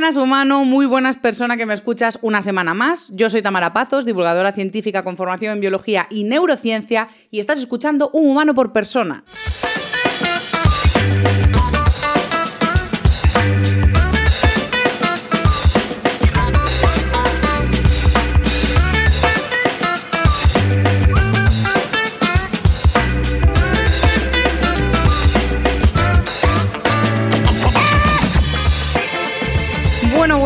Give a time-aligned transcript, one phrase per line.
[0.00, 3.10] buenas humano, muy buenas persona que me escuchas una semana más.
[3.12, 8.08] Yo soy Tamara Pazos, divulgadora científica con formación en biología y neurociencia y estás escuchando
[8.14, 9.24] Un humano por persona.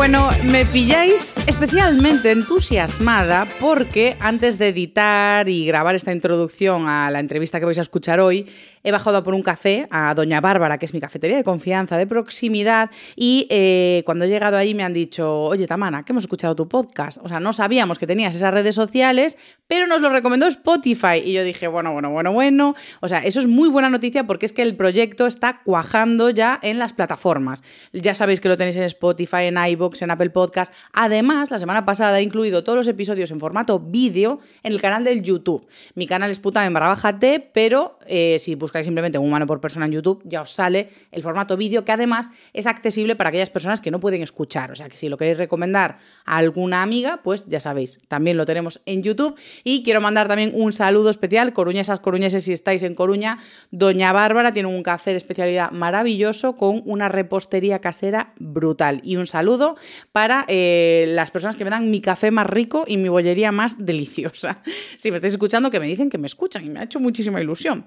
[0.07, 7.19] Bueno, me pilláis especialmente entusiasmada porque antes de editar y grabar esta introducción a la
[7.19, 8.45] entrevista que vais a escuchar hoy,
[8.83, 11.97] he bajado a por un café a Doña Bárbara, que es mi cafetería de confianza,
[11.97, 16.23] de proximidad, y eh, cuando he llegado ahí me han dicho, oye Tamana, que hemos
[16.23, 17.19] escuchado tu podcast.
[17.23, 21.21] O sea, no sabíamos que tenías esas redes sociales, pero nos lo recomendó Spotify.
[21.23, 22.75] Y yo dije, bueno, bueno, bueno, bueno.
[23.01, 26.59] O sea, eso es muy buena noticia porque es que el proyecto está cuajando ya
[26.61, 27.63] en las plataformas.
[27.91, 30.73] Ya sabéis que lo tenéis en Spotify, en iVoox, en Apple Podcast.
[30.91, 35.05] Además, la semana pasada he incluido todos los episodios en formato vídeo en el canal
[35.05, 35.65] del YouTube.
[35.93, 39.47] Mi canal es puta en barra baja T, pero eh, si buscáis simplemente un humano
[39.47, 43.29] por persona en YouTube, ya os sale el formato vídeo que además es accesible para
[43.29, 44.71] aquellas personas que no pueden escuchar.
[44.71, 48.45] O sea que si lo queréis recomendar a alguna amiga, pues ya sabéis, también lo
[48.45, 49.39] tenemos en YouTube.
[49.63, 53.37] Y quiero mandar también un saludo especial, coruñesas, coruñeses, si estáis en Coruña.
[53.71, 58.99] Doña Bárbara tiene un café de especialidad maravilloso con una repostería casera brutal.
[59.05, 59.75] Y un saludo
[60.11, 63.85] para eh, las personas que me dan mi café más rico y mi bollería más
[63.85, 64.61] deliciosa.
[64.97, 67.41] Si me estáis escuchando, que me dicen que me escuchan y me ha hecho muchísima
[67.41, 67.85] ilusión.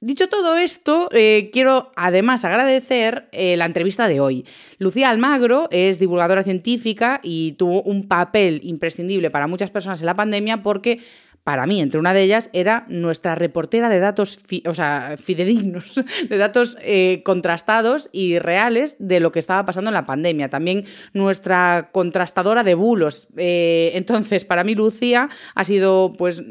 [0.00, 4.46] Dicho todo esto, eh, quiero además agradecer eh, la entrevista de hoy.
[4.78, 10.14] Lucía Almagro es divulgadora científica y tuvo un papel imprescindible para muchas personas en la
[10.14, 11.00] pandemia porque
[11.48, 15.98] para mí, entre una de ellas, era nuestra reportera de datos o sea, fidedignos,
[16.28, 20.50] de datos eh, contrastados y reales de lo que estaba pasando en la pandemia.
[20.50, 23.28] También nuestra contrastadora de bulos.
[23.38, 26.44] Eh, entonces, para mí, Lucía ha sido pues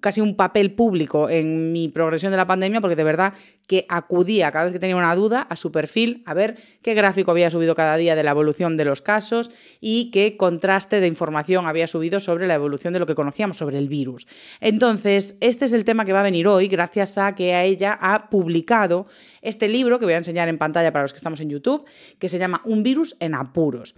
[0.00, 3.34] casi un papel público en mi progresión de la pandemia, porque de verdad
[3.66, 7.30] que acudía cada vez que tenía una duda a su perfil a ver qué gráfico
[7.30, 9.50] había subido cada día de la evolución de los casos
[9.80, 13.78] y qué contraste de información había subido sobre la evolución de lo que conocíamos sobre
[13.78, 14.26] el virus.
[14.60, 17.98] Entonces, este es el tema que va a venir hoy, gracias a que a ella
[18.00, 19.06] ha publicado
[19.42, 21.84] este libro que voy a enseñar en pantalla para los que estamos en YouTube,
[22.18, 23.94] que se llama Un virus en apuros.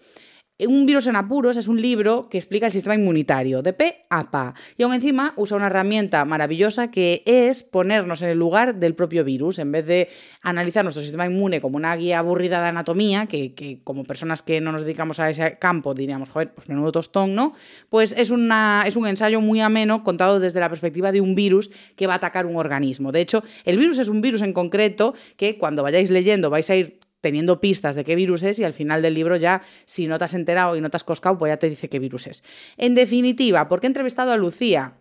[0.58, 4.30] Un virus en apuros es un libro que explica el sistema inmunitario, de pe a
[4.30, 4.54] pa.
[4.78, 9.22] Y aún encima usa una herramienta maravillosa que es ponernos en el lugar del propio
[9.22, 9.58] virus.
[9.58, 10.08] En vez de
[10.42, 14.72] analizar nuestro sistema inmune como una guía aburrida de anatomía, que, como personas que no
[14.72, 17.52] nos dedicamos a ese campo diríamos, joder, pues menudo tostón, ¿no?
[17.90, 21.70] Pues es, una, es un ensayo muy ameno contado desde la perspectiva de un virus
[21.96, 23.12] que va a atacar un organismo.
[23.12, 26.76] De hecho, el virus es un virus en concreto que cuando vayáis leyendo vais a
[26.76, 30.18] ir teniendo pistas de qué virus es y al final del libro ya, si no
[30.18, 32.44] te has enterado y no te has coscado, pues ya te dice qué virus es.
[32.76, 34.94] En definitiva, ¿por qué he entrevistado a Lucía?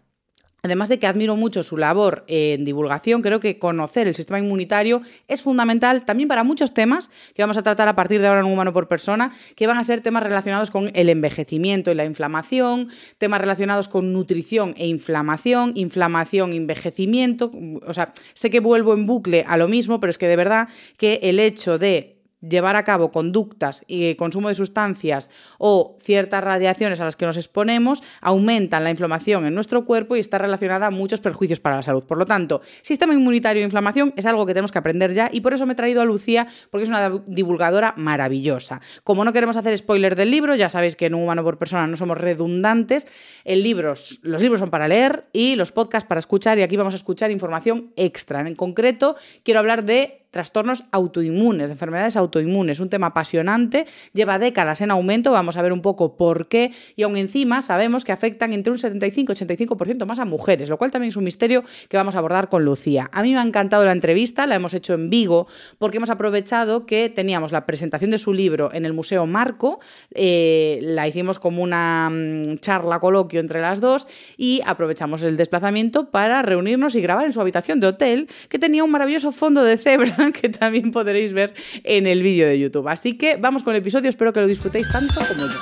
[0.65, 5.03] Además de que admiro mucho su labor en divulgación, creo que conocer el sistema inmunitario
[5.27, 8.47] es fundamental también para muchos temas que vamos a tratar a partir de ahora en
[8.47, 12.89] Humano por Persona, que van a ser temas relacionados con el envejecimiento y la inflamación,
[13.19, 17.51] temas relacionados con nutrición e inflamación, inflamación, envejecimiento.
[17.85, 20.67] O sea, sé que vuelvo en bucle a lo mismo, pero es que de verdad
[20.97, 22.14] que el hecho de
[22.47, 27.37] llevar a cabo conductas y consumo de sustancias o ciertas radiaciones a las que nos
[27.37, 31.83] exponemos aumentan la inflamación en nuestro cuerpo y está relacionada a muchos perjuicios para la
[31.83, 32.03] salud.
[32.05, 35.41] Por lo tanto, sistema inmunitario e inflamación es algo que tenemos que aprender ya y
[35.41, 38.81] por eso me he traído a Lucía porque es una divulgadora maravillosa.
[39.03, 41.87] Como no queremos hacer spoiler del libro, ya sabéis que en un humano por persona
[41.87, 43.07] no somos redundantes,
[43.43, 43.93] el libro,
[44.23, 47.31] los libros son para leer y los podcasts para escuchar y aquí vamos a escuchar
[47.31, 48.41] información extra.
[48.41, 52.81] En concreto, quiero hablar de trastornos autoinmunes, de enfermedades autoinmunes.
[52.81, 57.03] Un tema apasionante, lleva décadas en aumento, vamos a ver un poco por qué, y
[57.03, 60.91] aún encima sabemos que afectan entre un 75 y 85% más a mujeres, lo cual
[60.91, 63.09] también es un misterio que vamos a abordar con Lucía.
[63.13, 65.47] A mí me ha encantado la entrevista, la hemos hecho en Vigo,
[65.77, 69.79] porque hemos aprovechado que teníamos la presentación de su libro en el Museo Marco,
[70.13, 74.05] eh, la hicimos como una mm, charla, coloquio entre las dos,
[74.35, 78.83] y aprovechamos el desplazamiento para reunirnos y grabar en su habitación de hotel, que tenía
[78.83, 82.87] un maravilloso fondo de cebra que también podréis ver en el vídeo de YouTube.
[82.87, 85.57] Así que vamos con el episodio, espero que lo disfrutéis tanto como yo.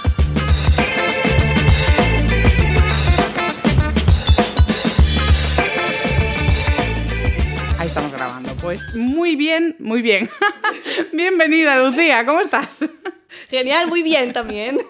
[7.80, 8.56] Ahí estamos grabando.
[8.62, 10.30] Pues muy bien, muy bien.
[11.14, 12.90] Bienvenida, Lucía, ¿cómo estás?
[13.54, 14.80] Genial, muy bien también.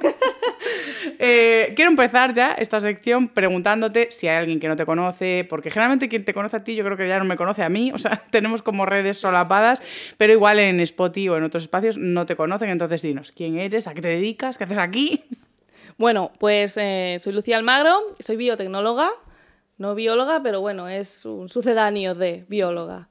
[1.19, 5.69] Eh, quiero empezar ya esta sección preguntándote si hay alguien que no te conoce, porque
[5.69, 7.91] generalmente quien te conoce a ti yo creo que ya no me conoce a mí,
[7.93, 9.81] o sea, tenemos como redes solapadas,
[10.17, 13.87] pero igual en Spotify o en otros espacios no te conocen, entonces dinos, ¿quién eres?
[13.87, 14.57] ¿A qué te dedicas?
[14.57, 15.23] ¿Qué haces aquí?
[15.97, 19.11] Bueno, pues eh, soy Lucía Almagro, soy biotecnóloga,
[19.77, 23.09] no bióloga, pero bueno, es un sucedáneo de bióloga.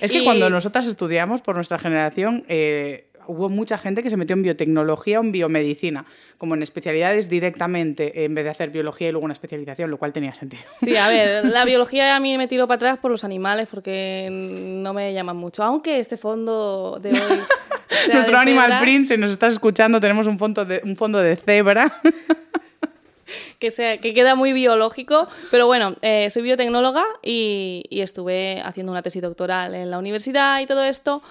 [0.00, 4.16] Es que Y- cuando nosotras estudiamos por nuestra generación, eh, hubo mucha gente que se
[4.16, 6.04] metió en biotecnología o en biomedicina,
[6.36, 10.12] como en especialidades directamente, en vez de hacer biología y luego una especialización, lo cual
[10.12, 10.62] tenía sentido.
[10.70, 14.28] Sí, a ver, la biología a mí me tiró para atrás por los animales porque
[14.30, 17.18] no me llaman mucho, aunque este fondo de hoy...
[18.12, 21.34] Nuestro Animal cebra, Print, si nos estás escuchando, tenemos un fondo de, un fondo de
[21.36, 21.92] cebra.
[23.58, 25.28] que, sea, que queda muy biológico.
[25.50, 30.60] Pero bueno, eh, soy biotecnóloga y, y estuve haciendo una tesis doctoral en la universidad
[30.60, 31.22] y todo esto,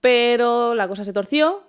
[0.00, 1.62] pero la cosa se torció.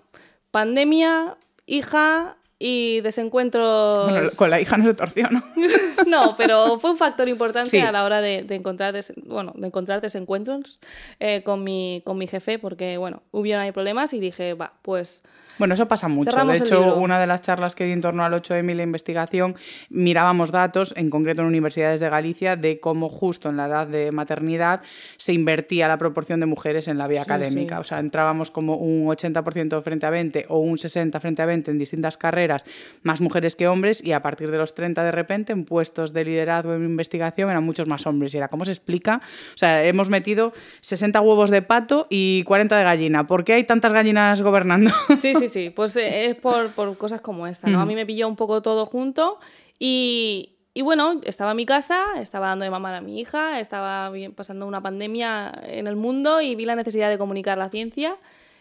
[0.51, 4.09] Pandemia, hija y desencuentros...
[4.11, 5.41] Bueno, con la hija no se torció, ¿no?
[6.07, 7.77] No, pero fue un factor importante Sí.
[7.79, 10.79] a la hora de, de encontrar, des- bueno, de encontrar desencuentros
[11.19, 15.23] eh, con, mi, con mi jefe, porque bueno, hubieron ahí problemas y dije, va, pues
[15.59, 16.31] Bueno, eso pasa mucho.
[16.31, 18.83] Cerramos de hecho, una de las charlas que di en torno al 8M y la
[18.83, 19.55] investigación,
[19.89, 24.11] mirábamos datos, en concreto en universidades de Galicia, de cómo justo en la edad de
[24.11, 24.81] maternidad
[25.17, 27.75] se invertía la proporción de mujeres en la vía Sí, académica.
[27.75, 27.81] sí.
[27.81, 31.71] O sea, entrábamos como un 80% frente a 20 o un 60 frente a 20
[31.71, 32.65] en distintas carreras,
[33.03, 36.23] más mujeres que hombres, y a partir de los 30 de repente en puestos de
[36.23, 38.33] liderazgo en investigación eran muchos más hombres.
[38.33, 39.19] Y era, ¿cómo se explica?
[39.53, 43.27] O sea, hemos metido 60 huevos de pato y 40 de gallina.
[43.27, 44.89] ¿Por qué hay tantas gallinas gobernando?
[45.19, 45.69] Sí, sí, sí.
[45.69, 47.79] Pues eh, es por, por cosas como esta, ¿no?
[47.81, 49.39] A mí me pilló un poco todo junto
[49.77, 54.11] y, y bueno, estaba en mi casa, estaba dando de mamar a mi hija, estaba
[54.35, 58.15] pasando una pandemia en el mundo y vi la necesidad de comunicar la ciencia.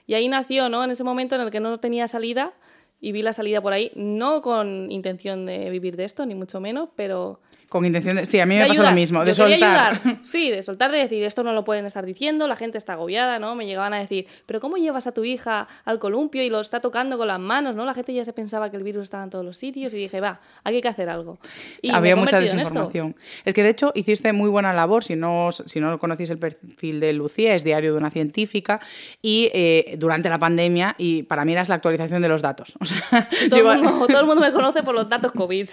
[0.06, 0.82] Y ahí nació, ¿no?
[0.82, 2.54] En ese momento en el que no tenía salida
[3.00, 6.60] y vi la salida por ahí, no con intención de vivir de esto, ni mucho
[6.60, 8.24] menos, pero Con intención de...
[8.24, 9.92] Sí, a mí me pasó lo mismo, de soltar.
[9.92, 10.18] ayudar.
[10.22, 13.38] Sí, de soltar, de decir, esto no lo pueden estar diciendo, la gente está agobiada,
[13.38, 13.54] ¿no?
[13.54, 16.80] Me llegaban a decir, pero ¿cómo llevas a tu hija al columpio y lo está
[16.80, 17.84] tocando con las manos, ¿no?
[17.84, 20.18] La gente ya se pensaba que el virus estaba en todos los sitios y dije,
[20.20, 21.38] va, hay que hacer algo.
[21.82, 23.14] Y Había mucha desinformación.
[23.44, 27.00] Es que de hecho hiciste muy buena labor, si no, si no conocéis el perfil
[27.00, 28.80] de Lucía, es diario de una científica,
[29.20, 32.72] y eh, durante la pandemia, y para mí eras la actualización de los datos.
[32.80, 35.68] O sea, Todo, lleva- el mundo, todo el mundo me conoce por los datos COVID.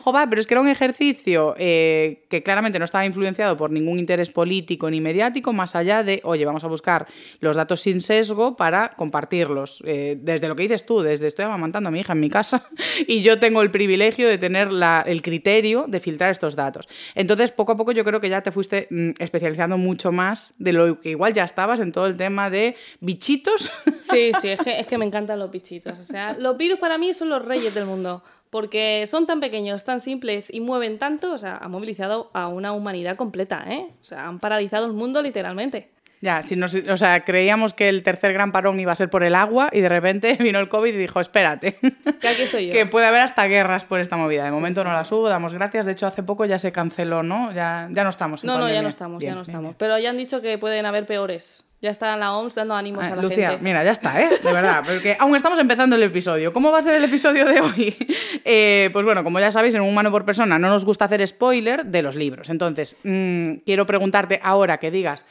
[0.00, 1.13] Joder, pero es que era un ejercicio
[1.58, 6.20] eh, que claramente no estaba influenciado por ningún interés político ni mediático, más allá de,
[6.24, 7.06] oye, vamos a buscar
[7.40, 9.82] los datos sin sesgo para compartirlos.
[9.86, 12.68] Eh, desde lo que dices tú, desde estoy amamantando a mi hija en mi casa
[13.06, 16.86] y yo tengo el privilegio de tener la- el criterio de filtrar estos datos.
[17.14, 20.72] Entonces, poco a poco yo creo que ya te fuiste mm, especializando mucho más de
[20.72, 23.72] lo que igual ya estabas en todo el tema de bichitos.
[23.98, 25.98] Sí, sí, es que, es que me encantan los bichitos.
[25.98, 28.22] O sea, los virus para mí son los reyes del mundo.
[28.54, 32.72] Porque son tan pequeños, tan simples y mueven tanto, o sea, han movilizado a una
[32.72, 33.88] humanidad completa, ¿eh?
[34.00, 35.90] O sea, han paralizado el mundo literalmente.
[36.20, 39.24] Ya, si nos, o sea, creíamos que el tercer gran parón iba a ser por
[39.24, 41.76] el agua y de repente vino el COVID y dijo, espérate,
[42.20, 42.72] Que aquí estoy yo.
[42.72, 44.44] que puede haber hasta guerras por esta movida.
[44.44, 45.84] De momento no la subo, damos gracias.
[45.84, 47.50] De hecho, hace poco ya se canceló, ¿no?
[47.50, 48.82] Ya, ya no estamos en No, no, ya pandemia.
[48.82, 49.70] no estamos, Bien, ya no bien, estamos.
[49.70, 49.76] bien.
[49.78, 51.73] Pero ya han dicho que pueden haber peores.
[51.84, 53.62] Ya está la OMS dando ánimos Ah, a la Lucía, gente.
[53.62, 54.30] mira, ya está, ¿eh?
[54.42, 56.50] De verdad, porque aún estamos empezando el episodio.
[56.50, 57.94] ¿Cómo va a ser el episodio de hoy?
[58.46, 61.26] Eh, pues bueno, como ya sabéis, en Un Humano por Persona no nos gusta hacer
[61.26, 62.48] spoiler de los libros.
[62.48, 65.26] Entonces, mm, quiero preguntarte ahora que digas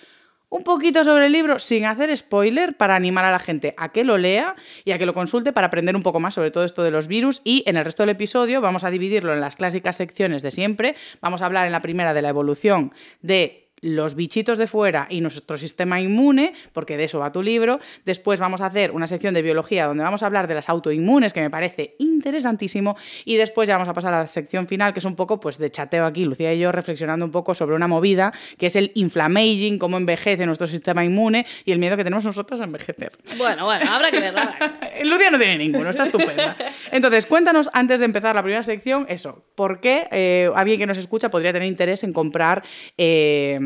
[0.49, 4.03] un poquito sobre el libro sin hacer spoiler para animar a la gente a que
[4.03, 4.55] lo lea
[4.85, 7.07] y a que lo consulte para aprender un poco más sobre todo esto de los
[7.07, 10.51] virus y en el resto del episodio vamos a dividirlo en las clásicas secciones de
[10.51, 10.95] siempre.
[11.21, 12.93] Vamos a hablar en la primera de la evolución
[13.23, 17.79] de los bichitos de fuera y nuestro sistema inmune, porque de eso va tu libro.
[18.05, 21.33] Después vamos a hacer una sección de biología donde vamos a hablar de las autoinmunes,
[21.33, 22.95] que me parece interesantísimo.
[23.25, 25.57] Y después ya vamos a pasar a la sección final, que es un poco pues,
[25.57, 28.91] de chateo aquí, Lucía y yo reflexionando un poco sobre una movida, que es el
[28.95, 33.11] inflammaging, cómo envejece nuestro sistema inmune y el miedo que tenemos nosotros a envejecer.
[33.37, 34.55] Bueno, bueno, habrá que verla.
[35.03, 36.55] Lucía no tiene ninguno, está estupenda.
[36.91, 40.97] Entonces, cuéntanos antes de empezar la primera sección, eso, ¿por qué eh, alguien que nos
[40.97, 42.63] escucha podría tener interés en comprar
[42.97, 43.57] eh,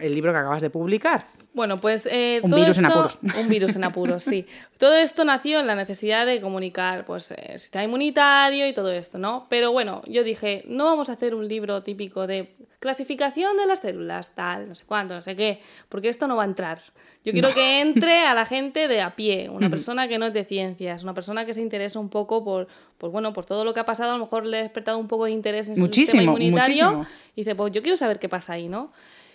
[0.00, 1.26] el libro que acabas de publicar?
[1.54, 3.18] Bueno, pues eh, Un todo virus en apuros.
[3.38, 4.46] Un virus en apuros, sí.
[4.78, 9.18] Todo esto nació en la necesidad de comunicar, pues, el sistema inmunitario y todo esto,
[9.18, 9.46] ¿no?
[9.48, 13.78] Pero bueno, yo dije, no vamos a hacer un libro típico de clasificación de las
[13.78, 16.80] células, tal, no sé cuánto, no sé qué, porque esto no va a entrar.
[17.24, 20.32] Yo quiero que entre a la gente de a pie, una persona que no es
[20.32, 22.66] de ciencias, una persona que se interesa un poco por,
[22.98, 25.06] pues bueno, por todo lo que ha pasado, a lo mejor le he despertado un
[25.06, 26.92] poco de interés en su Muchísimo, sistema inmunitario.
[26.92, 27.06] muchísimo.
[27.36, 28.90] Y dice, pues yo quiero saber qué pasa ahí, ¿no?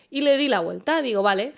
[0.09, 1.53] Y le di la vuelta, digo, vale.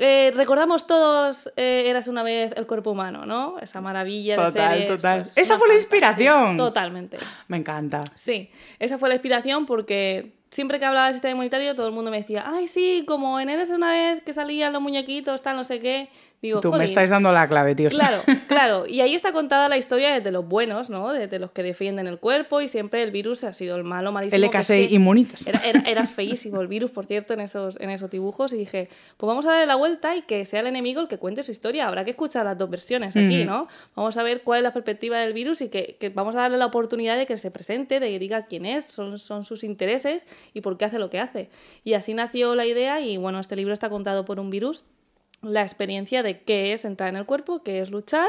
[0.00, 3.58] eh, recordamos todos, eh, eras una vez el cuerpo humano, ¿no?
[3.60, 4.86] Esa maravilla de Total, serie.
[4.86, 5.22] total.
[5.34, 6.56] Esa fue la inspiración.
[6.56, 7.18] Totalmente.
[7.48, 8.04] Me encanta.
[8.14, 12.10] Sí, esa fue la inspiración porque siempre que hablaba del sistema inmunitario todo el mundo
[12.10, 15.64] me decía, ay, sí, como en Eres una vez que salían los muñequitos, tal, no
[15.64, 16.08] sé qué.
[16.40, 17.88] Digo, Tú me estáis dando la clave, tío.
[17.88, 18.86] Claro, claro.
[18.86, 21.12] Y ahí está contada la historia de los buenos, ¿no?
[21.12, 24.12] De, de los que defienden el cuerpo y siempre el virus ha sido el malo,
[24.12, 24.48] malísimo.
[24.48, 25.48] que es LK6 que inmunitas.
[25.48, 28.52] Era, era- era feísimo el virus, por cierto, en esos, en esos dibujos.
[28.52, 31.18] Y dije, pues vamos a darle la vuelta y que sea el enemigo el que
[31.18, 31.88] cuente su historia.
[31.88, 33.66] Habrá que escuchar las dos versiones aquí, ¿no?
[33.96, 36.56] Vamos a ver cuál es la perspectiva del virus y que, que vamos a darle
[36.58, 40.28] la oportunidad de que se presente, de que diga quién es, son, son sus intereses
[40.54, 41.50] y por qué hace lo que hace.
[41.84, 44.84] Y así nació la idea y bueno, este libro está contado por un virus
[45.40, 48.28] la experiencia de qué es entrar en el cuerpo, qué es luchar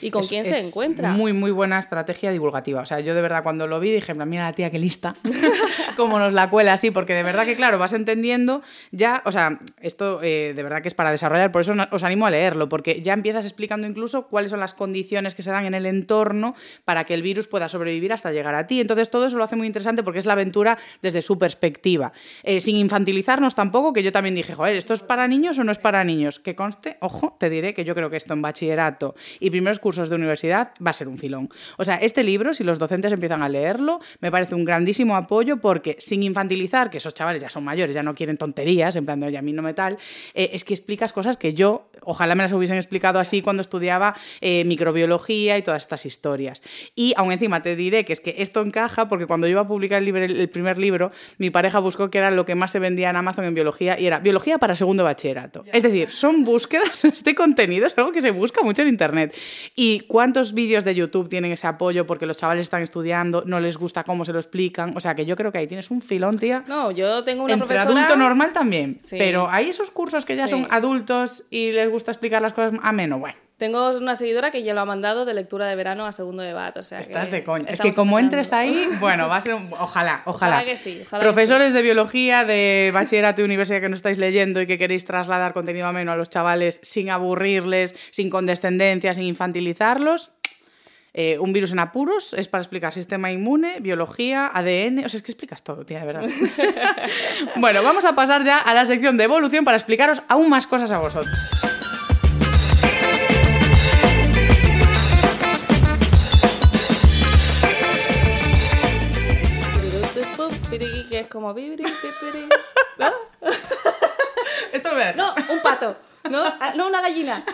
[0.00, 1.12] y con Es- quién se encuentra.
[1.12, 2.80] Muy, muy buena estrategia divulgativa.
[2.82, 5.14] O sea, yo de verdad cuando lo vi dije, mira la tía qué lista,
[5.96, 9.58] cómo nos la cuela así, porque de verdad que, claro, vas entendiendo ya, o sea,
[9.80, 13.02] esto eh, de verdad que es para desarrollar, por eso os animo a leerlo, porque
[13.02, 17.04] ya empiezas explicando incluso cuáles son las condiciones que se dan en el entorno para
[17.04, 18.80] que el virus pueda sobrevivir hasta llegar a ti.
[18.80, 22.12] Entonces, todo eso lo hace muy interesante porque es la aventura desde su perspectiva.
[22.42, 25.72] Eh, sin infantilizarnos tampoco, que yo también dije, joder, ¿esto es para niños o no
[25.72, 26.38] es para niños?
[26.48, 30.08] Que conste, ojo, te diré que yo creo que esto en bachillerato y primeros cursos
[30.08, 31.50] de universidad va a ser un filón.
[31.76, 35.58] O sea, este libro, si los docentes empiezan a leerlo, me parece un grandísimo apoyo
[35.58, 39.20] porque sin infantilizar, que esos chavales ya son mayores, ya no quieren tonterías, en plan
[39.20, 39.98] de, oye, a mí no me tal,
[40.32, 44.14] eh, es que explicas cosas que yo, ojalá me las hubiesen explicado así cuando estudiaba
[44.40, 46.62] eh, microbiología y todas estas historias.
[46.94, 49.66] Y aún encima te diré que es que esto encaja porque cuando yo iba a
[49.68, 52.78] publicar el, libro- el primer libro, mi pareja buscó que era lo que más se
[52.78, 55.64] vendía en Amazon en biología y era biología para segundo bachillerato.
[55.72, 59.34] Es decir, son búsquedas, este contenido es algo que se busca mucho en internet.
[59.76, 63.76] ¿Y cuántos vídeos de YouTube tienen ese apoyo porque los chavales están estudiando, no les
[63.76, 64.96] gusta cómo se lo explican?
[64.96, 66.64] O sea, que yo creo que ahí tienes un filón, tía.
[66.68, 67.94] No, yo tengo una Entre profesora...
[68.04, 69.16] adulto normal también, Sí.
[69.18, 70.50] pero hay esos cursos que ya Sí.
[70.50, 73.36] son adultos y les gusta explicar las cosas ameno, bueno.
[73.58, 76.78] Tengo una seguidora que ya lo ha mandado de lectura de verano a segundo debate.
[76.78, 77.68] O sea Estás que de coña.
[77.68, 79.68] Es que como entres ahí, bueno, va a ser un...
[79.72, 80.58] Ojalá, ojalá.
[80.58, 84.18] Ojalá que sí, ojalá que Profesores de biología, de bachillerato y universidad que no estáis
[84.18, 89.24] leyendo y que queréis trasladar contenido ameno a los chavales sin aburrirles, sin condescendencia, sin
[89.24, 90.37] infantilizarlos.
[91.14, 95.04] Eh, un virus en apuros es para explicar sistema inmune, biología, ADN.
[95.04, 96.28] O sea, es que explicas todo, tía, de verdad.
[97.56, 100.92] bueno, vamos a pasar ya a la sección de evolución para explicaros aún más cosas
[100.92, 101.34] a vosotros.
[111.08, 111.54] Que es como...
[111.54, 113.10] ¿No?
[114.72, 115.96] Esto me No, un pato.
[116.30, 117.44] No, Ah, no una gallina.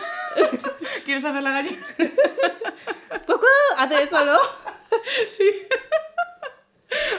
[1.05, 1.85] ¿Quieres hacer la gallina?
[3.25, 4.37] Coco, hace eso, ¿no?
[5.27, 5.43] Sí.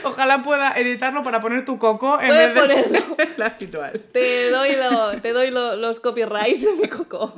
[0.04, 3.16] Ojalá pueda editarlo para poner tu coco en vez de ponerlo.
[3.36, 4.00] la habitual.
[4.12, 7.32] Te doy, lo- te doy lo- los copyrights de mi coco.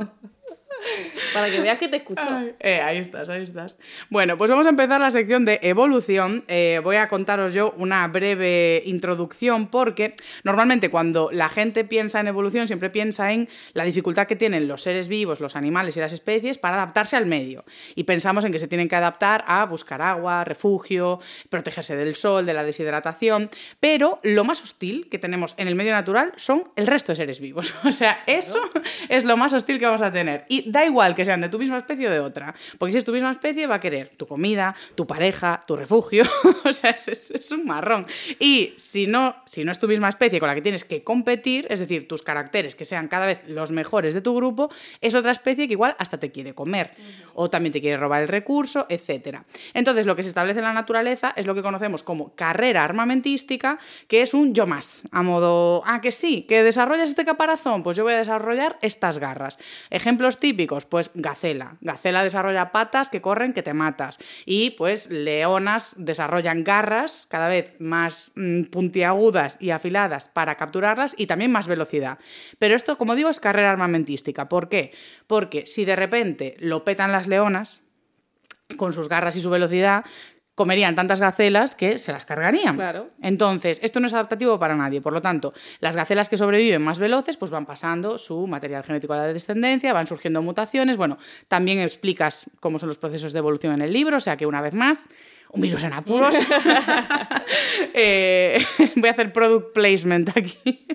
[1.34, 2.28] Para que veas que te escucho.
[2.28, 3.78] Ay, eh, ahí estás, ahí estás.
[4.10, 6.44] Bueno, pues vamos a empezar la sección de evolución.
[6.48, 12.28] Eh, voy a contaros yo una breve introducción porque normalmente cuando la gente piensa en
[12.28, 16.12] evolución siempre piensa en la dificultad que tienen los seres vivos, los animales y las
[16.12, 17.64] especies para adaptarse al medio.
[17.94, 22.46] Y pensamos en que se tienen que adaptar a buscar agua, refugio, protegerse del sol,
[22.46, 23.50] de la deshidratación.
[23.80, 27.40] Pero lo más hostil que tenemos en el medio natural son el resto de seres
[27.40, 27.74] vivos.
[27.88, 28.60] O sea, eso
[29.08, 30.44] es lo más hostil que vamos a tener.
[30.48, 32.98] Y Y da igual que sean de tu misma especie o de otra, porque si
[32.98, 36.24] es tu misma especie va a querer tu comida, tu pareja, tu refugio,
[36.64, 38.06] o sea, es, es, un marrón.
[38.38, 41.66] Y si no, si no es tu misma especie con la que tienes que competir,
[41.70, 44.70] es decir, tus caracteres que sean cada vez los mejores de tu grupo,
[45.00, 46.90] es otra especie que igual hasta te quiere comer
[47.34, 49.38] o también te quiere robar el recurso, etc.
[49.74, 53.78] Entonces, lo que se establece en la naturaleza es lo que conocemos como carrera armamentística,
[54.06, 57.96] que es un yo más, a modo, ah, que sí, que desarrollas este caparazón, pues
[57.96, 59.58] yo voy a desarrollar estas garras.
[59.90, 61.76] Ejemplos típicos, pues gacela.
[61.80, 64.18] Gacela desarrolla patas que corren que te matas.
[64.44, 71.26] Y pues leonas desarrollan garras cada vez más mm, puntiagudas y afiladas para capturarlas y
[71.26, 72.18] también más velocidad.
[72.58, 74.48] Pero esto, como digo, es carrera armamentística.
[74.48, 74.92] ¿Por qué?
[75.26, 77.82] Porque si de repente lo petan las leonas,
[78.76, 80.04] con sus garras y su velocidad,
[80.58, 82.74] comerían tantas gacelas que se las cargarían.
[82.74, 83.10] Claro.
[83.22, 85.00] Entonces, esto no es adaptativo para nadie.
[85.00, 89.12] Por lo tanto, las gacelas que sobreviven más veloces, pues van pasando su material genético
[89.12, 90.96] a la descendencia, van surgiendo mutaciones.
[90.96, 94.46] Bueno, también explicas cómo son los procesos de evolución en el libro, o sea que
[94.46, 95.08] una vez más,
[95.50, 96.34] un virus en apuros.
[97.94, 98.62] Eh,
[98.96, 100.86] voy a hacer product placement aquí.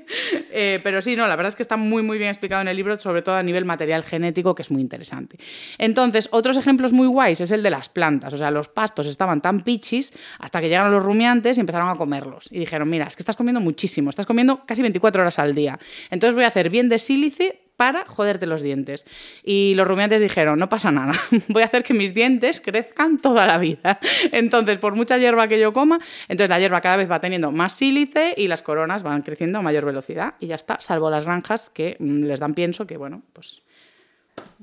[0.51, 2.77] Eh, pero sí, no, la verdad es que está muy, muy bien explicado en el
[2.77, 5.37] libro, sobre todo a nivel material genético, que es muy interesante.
[5.77, 8.33] Entonces, otros ejemplos muy guays es el de las plantas.
[8.33, 11.95] O sea, los pastos estaban tan pichis hasta que llegaron los rumiantes y empezaron a
[11.95, 12.47] comerlos.
[12.51, 15.79] Y dijeron, mira, es que estás comiendo muchísimo, estás comiendo casi 24 horas al día.
[16.11, 19.05] Entonces voy a hacer bien de sílice para joderte los dientes.
[19.43, 21.13] Y los rumiantes dijeron, no pasa nada,
[21.49, 23.99] voy a hacer que mis dientes crezcan toda la vida.
[24.31, 27.73] Entonces, por mucha hierba que yo coma, entonces la hierba cada vez va teniendo más
[27.73, 30.35] sílice y las coronas van creciendo a mayor velocidad.
[30.39, 33.63] Y ya está, salvo las granjas que mm, les dan pienso que, bueno, pues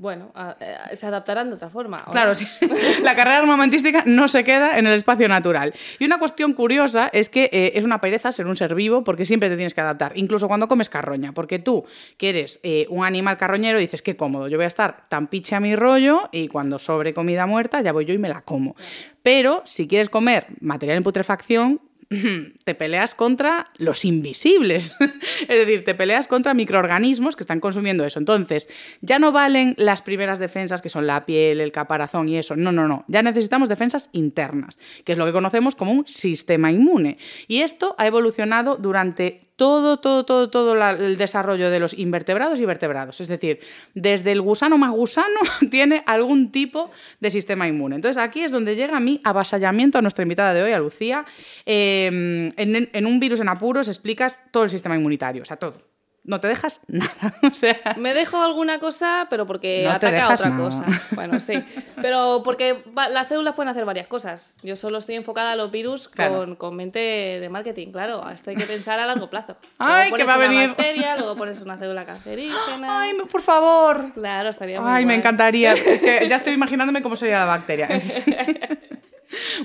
[0.01, 1.99] bueno, eh, se adaptarán de otra forma.
[2.11, 2.47] Claro, sí.
[3.03, 5.75] la carrera armamentística no se queda en el espacio natural.
[5.99, 9.27] Y una cuestión curiosa es que eh, es una pereza ser un ser vivo porque
[9.27, 11.85] siempre te tienes que adaptar, incluso cuando comes carroña, porque tú
[12.17, 15.55] que eres eh, un animal carroñero dices, qué cómodo, yo voy a estar tan piche
[15.55, 18.77] a mi rollo y cuando sobre comida muerta ya voy yo y me la como.
[19.23, 21.81] Pero si quieres comer material en putrefacción,
[22.65, 24.97] te peleas contra los invisibles.
[25.43, 28.19] es decir, te peleas contra microorganismos que están consumiendo eso.
[28.19, 28.69] Entonces,
[29.01, 32.57] ya no valen las primeras defensas que son la piel, el caparazón y eso.
[32.57, 33.05] No, no, no.
[33.07, 37.19] Ya necesitamos defensas internas, que es lo que conocemos como un sistema inmune.
[37.47, 42.65] Y esto ha evolucionado durante todo, todo, todo, todo el desarrollo de los invertebrados y
[42.65, 43.21] vertebrados.
[43.21, 43.61] Es decir,
[43.93, 45.39] desde el gusano más gusano
[45.71, 46.91] tiene algún tipo
[47.21, 47.97] de sistema inmune.
[47.97, 51.27] Entonces aquí es donde llega mi avasallamiento a nuestra invitada de hoy, a Lucía.
[51.67, 55.91] Em, en, en un virus en apuros explicas todo el sistema inmunitario, o sea, todo
[56.31, 57.35] no te dejas nada.
[57.43, 60.85] O sea, me dejo alguna cosa, pero porque ataca otra cosa.
[61.11, 61.63] Bueno, sí.
[62.01, 64.57] Pero porque las células pueden hacer varias cosas.
[64.63, 67.01] Yo solo estoy enfocada a los virus con, con, mente
[67.41, 68.31] de marketing, claro.
[68.31, 69.57] Esto hay que pensar a largo plazo.
[69.79, 70.59] Ay, que va a venir.
[70.59, 73.01] Una bacteria, luego pones una célula cancerígena.
[73.01, 74.13] Ay, por favor.
[74.15, 75.73] Claro, estaría muy Ay, me encantaría.
[75.73, 77.89] Es que ya estoy imaginándome cómo sería la bacteria.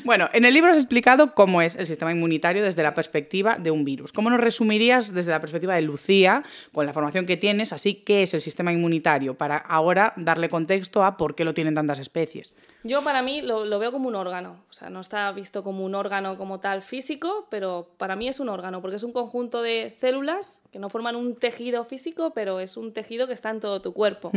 [0.04, 3.72] Bueno, en el libro has explicado cómo es el sistema inmunitario desde la perspectiva de
[3.72, 4.12] un virus.
[4.12, 8.24] ¿Cómo nos resumirías desde la perspectiva de Lucía, con la formación que tienes, así qué
[8.24, 12.54] es el sistema inmunitario, para ahora darle contexto a por qué lo tienen tantas especies?
[12.84, 15.84] Yo para mí lo, lo, veo como un órgano, o sea, no está visto como
[15.84, 19.64] un órgano como tal físico, pero para mí es un órgano, porque es un conjunto
[19.64, 23.60] de células que no forman un tejido físico, pero es un tejido que está en
[23.60, 24.32] todo tu cuerpo.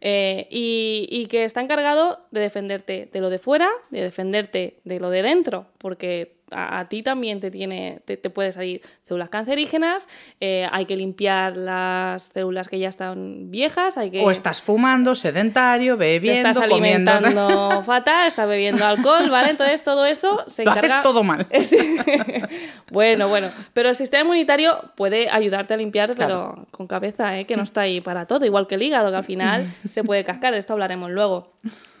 [0.00, 5.00] Eh, y, y, que está encargado de defenderte de lo de fuera, de defenderte de
[5.00, 10.08] lo de dentro, porque a, ti también te, tiene, te, puede salir células cancerígenas,
[10.40, 14.20] eh, hay que limpiar las células que ya están viejas, hay que...
[14.20, 19.50] O estás fumando, sedentario, bebiendo, te estás alimentando fatal, estás bebiendo alcohol, ¿vale?
[19.50, 20.82] Entonces todo eso se encarga...
[20.82, 21.46] Lo haces todo mal.
[22.90, 27.46] bueno, bueno, pero el sistema inmunitario puede ayudarte a limpiar, pero con cabeza, ¿eh?
[27.46, 30.24] que no está ahí para todo, igual que el hígado, que al final se puede
[30.24, 31.52] cascar, de esto hablaremos luego.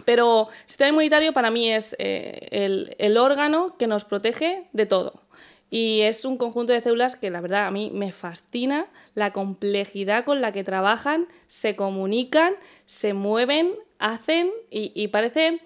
[0.04, 2.48] Pero el sistema inmunitario para mí es eh,
[2.98, 5.14] el, órgano que nos protege de todo.
[5.70, 10.24] Y es un conjunto de células que la verdad a mí me fascina la complejidad
[10.24, 15.60] con la que trabajan, se comunican, se mueven, hacen y, y parece,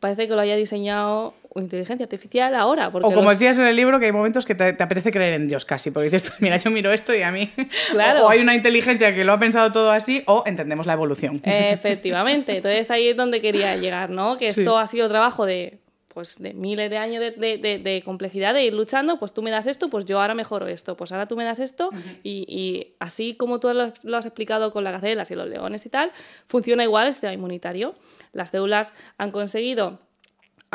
[0.00, 2.88] parece que lo haya diseñado inteligencia artificial ahora.
[2.88, 5.64] o como decías en el libro, que hay momentos que te, apetece creer en Dios
[5.64, 7.50] casi, porque dices, mira, yo miro esto y a mí.
[7.90, 8.26] Claro.
[8.26, 11.40] O, hay una inteligencia que lo ha pensado todo así, o entendemos la evolución.
[11.44, 12.56] Efectivamente.
[12.56, 14.36] Entonces ahí es donde quería llegar, ¿no?
[14.36, 15.78] Que esto ha sido trabajo de
[16.14, 19.50] pues de miles de años de, de, de, complejidad, de ir luchando, pues tú me
[19.50, 21.90] das esto, pues yo ahora mejoro esto, pues ahora tú me das esto,
[22.22, 25.84] y, y, así como tú lo, lo, has explicado con las gacelas y los leones
[25.86, 26.12] y tal,
[26.46, 27.96] funciona igual el sistema inmunitario.
[28.32, 29.98] Las células han conseguido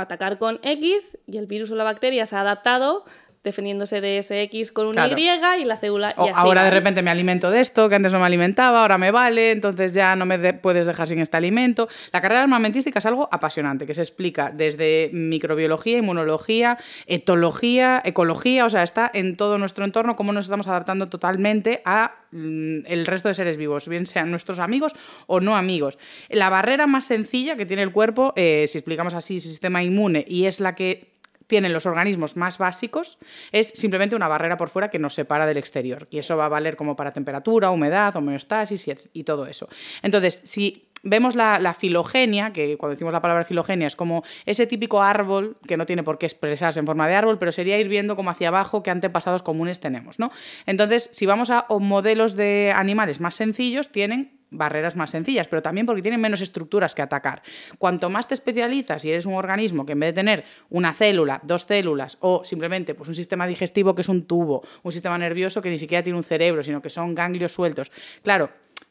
[0.04, 3.06] atacar con X y el virus o la bacteria se ha adaptado
[3.44, 5.20] defendiéndose de ese X con una Claro.
[5.20, 6.66] Y y la célula O y así ahora va.
[6.66, 9.94] de repente me alimento de esto, que antes no me alimentaba, ahora me vale, entonces
[9.94, 11.88] ya no me de- puedes dejar sin este alimento.
[12.12, 18.70] La carrera armamentística es algo apasionante, que se explica desde microbiología, inmunología, etología, ecología, o
[18.70, 23.28] sea, está en todo nuestro entorno, cómo nos estamos adaptando totalmente a mm, el resto
[23.28, 24.96] de seres vivos, bien sean nuestros amigos
[25.28, 25.98] o no amigos.
[26.30, 30.46] La barrera más sencilla que tiene el cuerpo, eh, si explicamos así, sistema inmune, y
[30.46, 31.09] es la que
[31.50, 33.18] tienen los organismos más básicos
[33.52, 36.08] es simplemente una barrera por fuera que nos separa del exterior.
[36.12, 39.68] Y eso va a valer como para temperatura, humedad, homeostasis y, y todo eso.
[40.04, 44.68] Entonces, si vemos la, la filogenia, que cuando decimos la palabra filogenia es como ese
[44.68, 47.88] típico árbol que no tiene por qué expresarse en forma de árbol, pero sería ir
[47.88, 50.20] viendo como hacia abajo qué antepasados comunes tenemos.
[50.20, 50.32] ¿no?
[50.68, 55.86] Entonces, si vamos a modelos de animales más sencillos, tienen barreras más sencillas, pero también
[55.86, 57.42] porque tienen menos estructuras que atacar.
[57.78, 61.40] Cuanto más te especializas y eres un organismo que en vez de tener una célula,
[61.44, 65.62] dos células o simplemente pues, un sistema digestivo que es un tubo, un sistema nervioso
[65.62, 67.92] que ni siquiera tiene un cerebro, sino que son ganglios sueltos,
[68.24, 68.50] claro,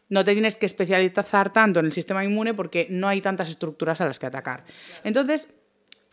[0.08, 4.00] no te tienes que especializar tanto en el sistema inmune porque no hay tantas estructuras
[4.00, 4.64] a las que atacar.
[5.04, 5.54] Entonces,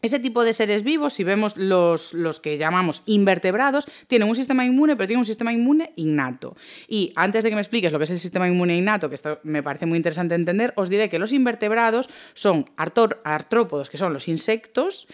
[0.06, 4.66] ese tipo de seres vivos, si vemos los, los, que llamamos invertebrados, tienen un sistema
[4.66, 6.56] inmune, pero tienen un sistema inmune innato.
[6.88, 9.40] Y antes de que me expliques lo que es el sistema inmune innato, que esto
[9.44, 14.28] me parece muy interesante entender, os diré que los invertebrados son artrópodos, que son los
[14.28, 15.08] insectos,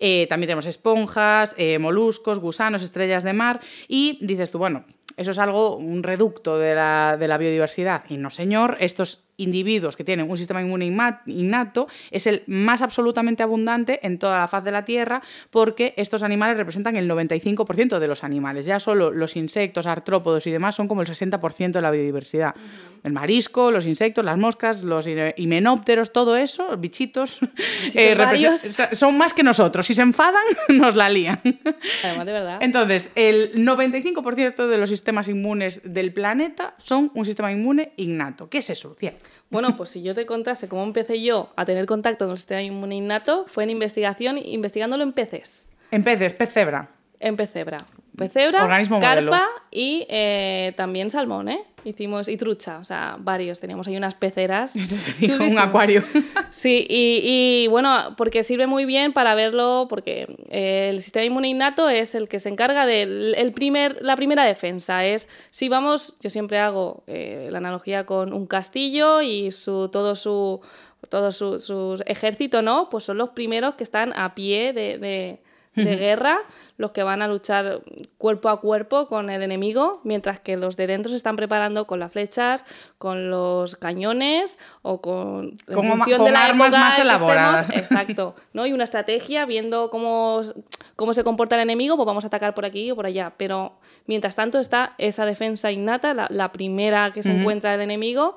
[0.00, 4.84] eh, también tenemos esponjas, eh, moluscos, gusanos, estrellas de mar, y dices tú, bueno,
[5.16, 8.04] eso es algo, un reducto de la, de la biodiversidad.
[8.08, 10.86] Y no, señor, estos individuos que tienen un sistema inmune
[11.26, 16.22] innato es el más absolutamente abundante en toda la faz de la Tierra porque estos
[16.22, 18.66] animales representan el 95% de los animales.
[18.66, 22.54] Ya solo los insectos, artrópodos y demás son como el 60% de la biodiversidad.
[23.02, 25.06] El marisco, los insectos, las moscas, los
[25.36, 27.40] himenópteros, todo eso, bichitos,
[27.94, 28.16] eh,
[28.92, 29.86] son más que nosotros.
[29.86, 31.40] Si se enfadan, nos la lían.
[32.04, 32.58] Además, de verdad.
[32.60, 38.48] Entonces, el 95% de los sistemas inmunes del planeta son un sistema inmune innato.
[38.48, 38.96] ¿Qué es eso?
[39.50, 42.62] Bueno, pues si yo te contase cómo empecé yo a tener contacto con el sistema
[42.62, 45.72] inmune innato, fue en investigación, investigándolo en peces.
[45.90, 46.88] En peces, pez cebra.
[47.20, 47.78] En pez cebra.
[48.18, 49.42] Pez cebra, Organismo carpa modelo.
[49.70, 51.64] y eh, también salmón, ¿eh?
[51.84, 53.60] Hicimos, y trucha, o sea, varios.
[53.60, 54.74] Teníamos ahí unas peceras.
[55.40, 56.02] un acuario.
[56.50, 57.20] Sí, y,
[57.64, 62.14] y, bueno, porque sirve muy bien para verlo, porque eh, el sistema inmune innato es
[62.14, 65.04] el que se encarga de el primer, la primera defensa.
[65.04, 70.16] Es si vamos, yo siempre hago eh, la analogía con un castillo y su, todo
[70.16, 70.62] su
[71.10, 72.88] todo su, su, ejército, ¿no?
[72.90, 75.40] Pues son los primeros que están a pie de, de,
[75.74, 76.38] de guerra,
[76.76, 77.80] los que van a luchar
[78.18, 82.00] cuerpo a cuerpo con el enemigo, mientras que los de dentro se están preparando con
[82.00, 82.64] las flechas,
[82.98, 87.70] con los cañones o con, Con, armas más elaboradas.
[87.70, 87.90] estemos.
[87.90, 88.66] Exacto, ¿no?
[88.66, 90.40] Y una estrategia viendo cómo,
[90.96, 93.34] cómo se comporta el enemigo, pues vamos a atacar por aquí o por allá.
[93.36, 97.40] Pero mientras tanto está esa defensa innata, la, la primera que se Uh -huh.
[97.40, 98.36] encuentra el enemigo,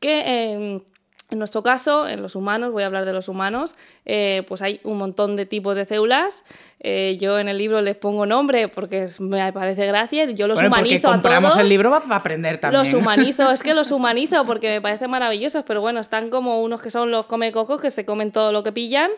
[0.00, 0.22] que...
[0.26, 0.82] Eh,
[1.30, 3.74] en nuestro caso, en los humanos, voy a hablar de los humanos,
[4.06, 6.46] eh, pues hay un montón de tipos de células.
[6.80, 10.24] Eh, yo en el libro les pongo nombre porque me parece gracia.
[10.30, 11.58] Yo los bueno, humanizo a todos.
[11.58, 12.82] el libro para aprender también.
[12.82, 16.80] Los humanizo, es que los humanizo porque me parecen maravillosos, pero bueno, están como unos
[16.80, 19.10] que son los comecocos que se comen todo lo que pillan.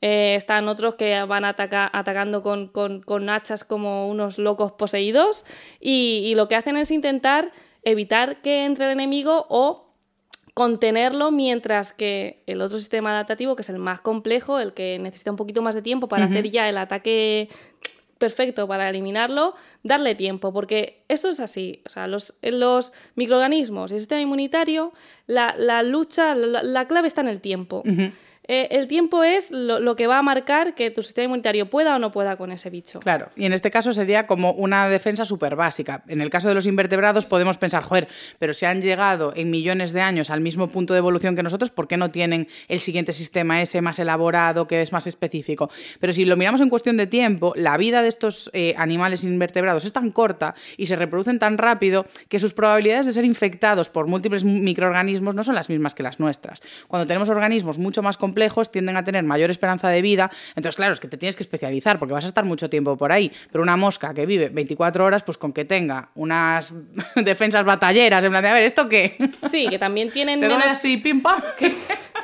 [0.00, 5.44] Eh, están otros que van ataca atacando con, con, con, hachas como unos locos poseídos.
[5.80, 7.52] Y, y lo que hacen es intentar
[7.82, 9.87] evitar que entre el enemigo o
[10.58, 15.30] contenerlo mientras que el otro sistema adaptativo, que es el más complejo, el que necesita
[15.30, 16.32] un poquito más de tiempo para uh -huh.
[16.32, 17.48] hacer ya el ataque
[18.18, 23.94] perfecto para eliminarlo, darle tiempo, porque esto es así, o sea, los, los microorganismos y
[23.94, 24.92] el sistema inmunitario,
[25.28, 27.84] la, la lucha, la, la, clave está en el tiempo.
[27.86, 28.12] Uh -huh.
[28.48, 31.98] Eh, el tiempo es lo, que va a marcar que tu sistema inmunitario pueda o
[31.98, 32.98] no pueda con ese bicho.
[33.00, 36.02] Claro, y en este caso sería como una defensa súper básica.
[36.08, 38.08] En el caso de los invertebrados podemos pensar, joder,
[38.38, 41.70] pero si han llegado en millones de años al mismo punto de evolución que nosotros,
[41.70, 45.70] ¿por qué no tienen el siguiente sistema ese más elaborado, que es más específico?
[46.00, 49.84] Pero si lo miramos en cuestión de tiempo, la vida de estos eh, animales invertebrados
[49.84, 54.06] es tan corta y se reproducen tan rápido que sus probabilidades de ser infectados por
[54.06, 56.62] múltiples microorganismos no son las mismas que las nuestras.
[56.86, 58.37] Cuando tenemos organismos mucho más complejos,
[58.70, 60.30] tienden a tener mayor esperanza de vida.
[60.50, 63.12] Entonces, claro, es que te tienes que especializar porque vas a estar mucho tiempo por
[63.12, 63.30] ahí.
[63.50, 66.72] Pero una mosca que vive 24 horas, pues con que tenga unas
[67.16, 69.16] defensas batalleras, en plan de, a ver, ¿esto qué?
[69.48, 70.64] Sí, que también tienen ¿Te menos...
[70.64, 71.40] así, pim, pam?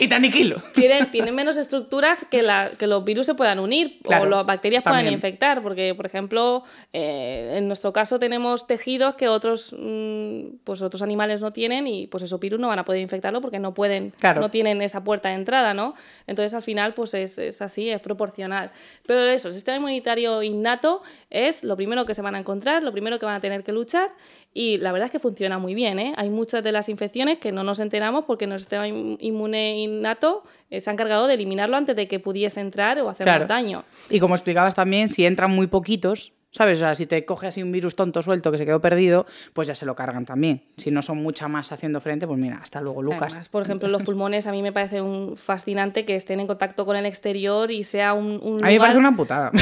[0.00, 0.60] y te aniquilo.
[0.74, 4.46] Tienen, tienen menos estructuras que, la, que los virus se puedan unir Claro, o las
[4.46, 10.58] bacterias puedan infectar, porque, por ejemplo, eh, en nuestro caso tenemos tejidos que otros, mm,
[10.64, 13.58] pues otros animales no tienen y pues esos virus no van a poder infectarlo porque
[13.58, 14.40] no pueden, Claro.
[14.40, 15.94] no tienen esa puerta de entrada, ¿no?
[16.26, 18.70] Entonces al final pues es, es así, es proporcional.
[19.06, 22.92] Pero eso, el sistema inmunitario innato es lo primero que se van a encontrar, lo
[22.92, 24.10] primero que van a tener que luchar
[24.54, 26.14] y la verdad es que funciona muy bien, ¿eh?
[26.16, 30.42] Hay muchas de las infecciones que no nos enteramos porque nuestro sistema in- inmune innato
[30.70, 33.46] eh, se ha encargado de eliminarlo antes de que pudiese entrar o Claro.
[33.46, 33.84] daño.
[34.10, 36.78] Y como explicabas también, si entran muy poquitos, ¿sabes?
[36.78, 39.68] O sea, si te coge así un virus tonto suelto que se quedó perdido, pues
[39.68, 40.60] ya se lo cargan también.
[40.64, 43.22] Si no son mucha más haciendo frente, pues mira, hasta luego, Lucas.
[43.32, 46.86] Además, por ejemplo, los pulmones a mí me parece un fascinante que estén en contacto
[46.86, 49.52] con el exterior y sea un, un A mí me parece una putada.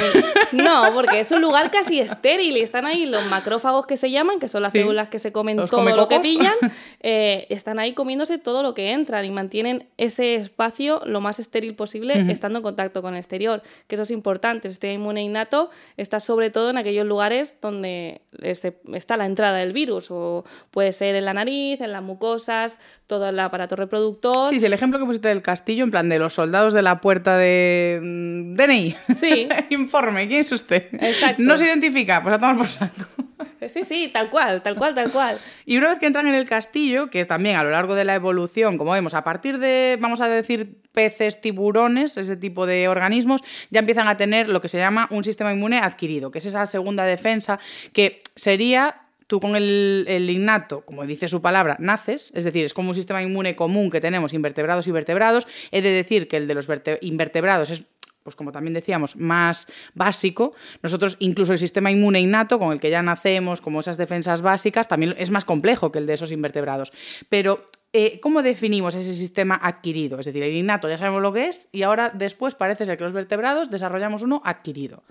[0.53, 4.39] No, porque es un lugar casi estéril y están ahí los macrófagos que se llaman,
[4.39, 4.79] que son las Sí.
[4.79, 6.55] células que se comen ¿Los todo lo que pillan,
[7.01, 11.75] eh, están ahí comiéndose todo lo que entran y mantienen ese espacio lo más estéril
[11.75, 14.69] posible estando en contacto con el exterior, que eso es importante.
[14.69, 19.59] El sistema inmune innato está sobre todo en aquellos lugares donde ese- está la entrada
[19.59, 24.49] del virus, o puede ser en la nariz, en las mucosas, todo el aparato reproductor.
[24.51, 27.01] Sí, sí, el ejemplo que pusiste del castillo, en plan de los soldados de la
[27.01, 28.95] puerta de mm, DNI.
[29.15, 29.49] Sí.
[29.71, 30.89] Informe, ¿quién es usted?
[30.93, 31.43] Exacto.
[31.43, 33.05] No se identifica, pues a tomar por saco.
[33.69, 35.39] Sí, sí, tal cual, tal cual, tal cual.
[35.65, 38.15] Y una vez que entran en el castillo, que también a lo largo de la
[38.15, 43.43] evolución, como vemos, a partir de, vamos a decir, peces, tiburones, ese tipo de organismos,
[43.71, 46.65] ya empiezan a tener lo que se llama un sistema inmune adquirido, que es esa
[46.67, 47.59] segunda defensa
[47.93, 49.03] que sería...
[49.29, 53.25] Tú con el, innato, como dice su palabra, naces, es decir, es como un sistema
[53.25, 55.49] inmune común que tenemos invertebrados y vertebrados.
[55.73, 57.87] He de decir que el de los verte- invertebrados es
[58.27, 60.53] pues como también decíamos, más básico.
[60.83, 64.89] Nosotros, incluso el sistema inmune innato, con el que ya nacemos, como esas defensas básicas,
[64.89, 66.93] también es más complejo que el de esos invertebrados.
[67.29, 70.19] Pero, eh, ¿cómo definimos ese sistema adquirido?
[70.19, 73.05] Es decir, el innato ya sabemos lo que es y ahora después parece ser que
[73.05, 75.05] los vertebrados desarrollamos uno adquirido.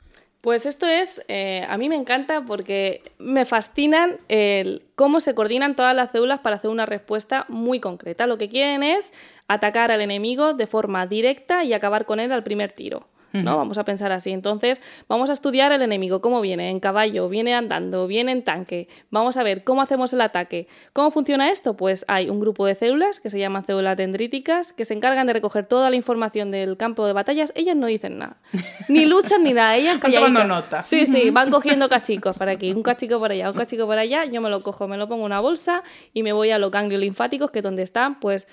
[0.45, 5.75] Pues esto es, eh, a mí me encanta porque me fascinan el cómo se coordinan
[5.75, 8.27] todas las células para hacer una respuesta muy concreta.
[8.27, 9.11] Lo que quieren es
[9.47, 13.07] atacar al enemigo de forma directa y acabar con él al primer tiro.
[13.43, 13.57] ¿No?
[13.57, 14.31] Vamos a pensar así.
[14.31, 18.87] Entonces, vamos a estudiar el enemigo, cómo viene, en caballo, viene andando, viene en tanque.
[19.11, 20.67] Vamos a ver cómo hacemos el ataque.
[20.93, 21.75] ¿Cómo funciona esto?
[21.75, 25.33] Pues hay un grupo de células que se llaman células dendríticas que se encargan de
[25.33, 27.51] recoger toda la información del campo de batallas.
[27.55, 28.37] Ellas no dicen nada.
[28.87, 29.75] Ni luchan ni nada.
[29.75, 30.47] Ellas Van tomando calladitas.
[30.47, 30.83] nota.
[30.83, 34.25] Sí, sí, van cogiendo cachicos para aquí, un cachico por allá, un cachico por allá,
[34.25, 36.71] yo me lo cojo, me lo pongo en una bolsa y me voy a los
[36.71, 38.47] ganglios linfáticos, que es donde están, pues,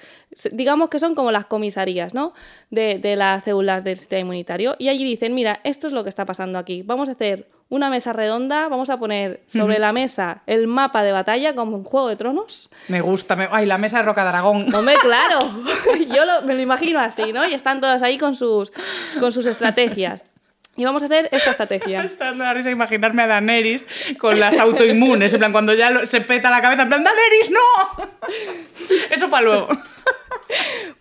[0.53, 2.33] digamos que son como las comisarías, ¿no?
[2.71, 4.71] De, de las células del sistema inmunitario.
[4.78, 6.82] Y allí dicen, mira, esto es lo que está pasando aquí.
[6.82, 11.12] Vamos a hacer una mesa redonda, vamos a poner sobre la mesa el mapa de
[11.12, 12.68] batalla como en Juego de Tronos.
[12.88, 13.35] Me gusta.
[13.35, 14.74] me- Ay, la mesa de Roca Dragón.
[14.74, 15.38] Hombre, claro,
[16.14, 17.48] yo lo- me lo imagino así, ¿no?
[17.48, 18.72] Y están todas ahí con sus,
[19.18, 20.32] con sus estrategias.
[20.76, 22.00] Y vamos a hacer esta estrategia.
[22.04, 23.85] Esta es la risa imaginarme a Daenerys
[24.18, 28.11] con las autoinmunes, en plan, cuando ya se peta la cabeza, en plan, ¡Daenerys, no!
[29.11, 29.68] Eso para luego.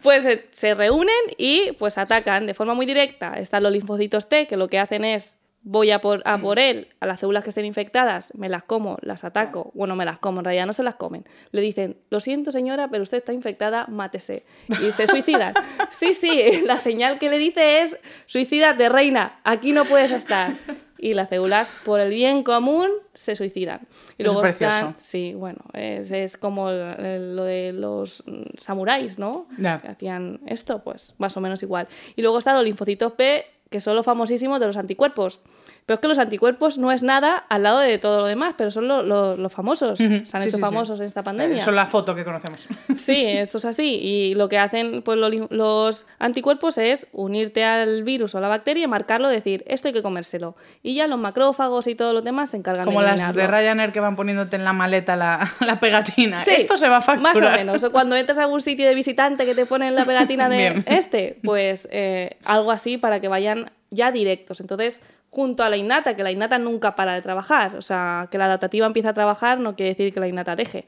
[0.02, 3.38] Pues se reúnen y pues atacan de forma muy directa.
[3.38, 6.88] Están los linfocitos T, que lo que hacen es voy a por, a por él,
[7.00, 9.72] a las células que estén infectadas, me las como, las ataco.
[9.76, 11.26] Bueno, me las como, en realidad no se las comen.
[11.52, 14.44] Le dicen, lo siento señora, pero usted está infectada, mátese.
[14.70, 15.54] Y se suicidan.
[15.92, 20.54] Sí, sí, la señal que le dice es, suicídate, reina, aquí no puedes estar.
[20.98, 23.82] Y las células, por el bien común, se suicidan.
[24.18, 29.48] Y luego es están, sí, bueno, es, es como lo de los mm, samuráis, ¿no?
[29.58, 29.80] Ya.
[29.80, 31.88] Que hacían esto, pues más o menos igual.
[32.16, 35.42] Y luego están los linfocitos P, que son los famosísimos de los anticuerpos.
[35.86, 38.72] Pero es que los anticuerpos no es nada al lado de todo lo demás, pero
[38.72, 39.98] son lo- lo- los famosos.
[39.98, 40.60] Se han Sí, hecho sí, sí.
[40.60, 41.64] famosos en esta pandemia.
[41.64, 42.68] Son la foto que conocemos.
[42.96, 44.00] Sí, esto es así.
[44.02, 48.48] Y lo que hacen pues, lo- los anticuerpos es unirte al virus o a la
[48.48, 50.56] bacteria y marcarlo, decir, esto hay que comérselo.
[50.84, 53.42] Y ya los macrófagos y todos los demás se encargan Como de las eliminarlo.
[53.42, 56.42] de Ryanair que van poniéndote en la maleta la, la pegatina.
[56.44, 57.36] Sí, Esto se va a facturar.
[57.44, 57.84] Más o menos.
[57.84, 60.86] O cuando entras a algún sitio de visitante que te ponen la pegatina de Bien.
[60.88, 64.62] este, pues eh, algo así para que vayan ya directos.
[64.62, 67.76] Entonces, junto a la innata, que la innata nunca para de trabajar.
[67.78, 70.86] O sea, que la adaptativa empieza a trabajar no quiere decir que la innata deje.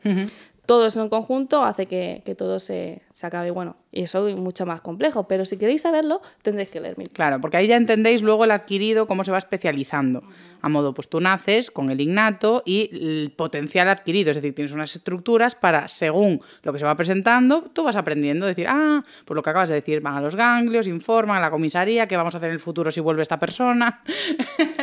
[0.65, 3.51] Todo eso en conjunto hace que, que todo se, se acabe.
[3.51, 5.27] Bueno, y eso es mucho más complejo.
[5.27, 8.51] Pero si queréis saberlo, tendréis que leer mi Claro, porque ahí ya entendéis luego el
[8.51, 10.23] adquirido, cómo se va especializando.
[10.61, 14.71] A modo, pues tú naces con el innato y el potencial adquirido, es decir, tienes
[14.71, 19.35] unas estructuras para, según lo que se va presentando, tú vas aprendiendo, decir, ah, pues
[19.35, 22.33] lo que acabas de decir, van a los ganglios, informan a la comisaría, qué vamos
[22.33, 24.01] a hacer en el futuro si vuelve esta persona.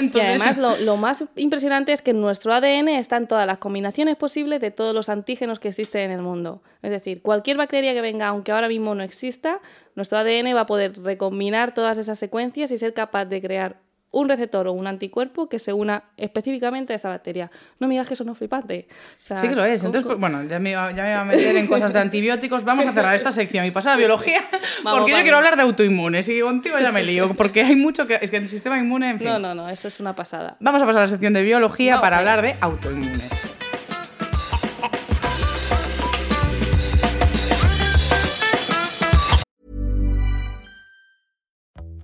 [0.01, 4.17] Y además lo, lo más impresionante es que en nuestro ADN están todas las combinaciones
[4.17, 6.63] posibles de todos los antígenos que existen en el mundo.
[6.83, 9.61] Es decir, cualquier bacteria que venga, aunque ahora mismo no exista,
[9.95, 13.81] nuestro ADN va a poder recombinar todas esas secuencias y ser capaz de crear
[14.13, 17.51] un receptor o un anticuerpo que se una específicamente a esa bacteria.
[17.79, 18.89] No me digas que eso no es flipante.
[19.19, 19.85] sí que lo es.
[19.85, 22.65] Entonces, pues, bueno, ya me, ya me, iba, a meter en cosas de antibióticos.
[22.65, 24.43] Vamos a cerrar esta sección y pasar a biología,
[24.83, 28.19] porque yo quiero hablar de autoinmunes y contigo ya me lío, porque hay mucho que...
[28.21, 29.29] Es que el sistema inmune, en fin...
[29.29, 30.57] No, no, no, eso es una pasada.
[30.61, 33.60] Vamos a pasar a la sección de biología para hablar de autoinmunes.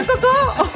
[0.00, 0.16] いうこ
[0.64, 0.69] と？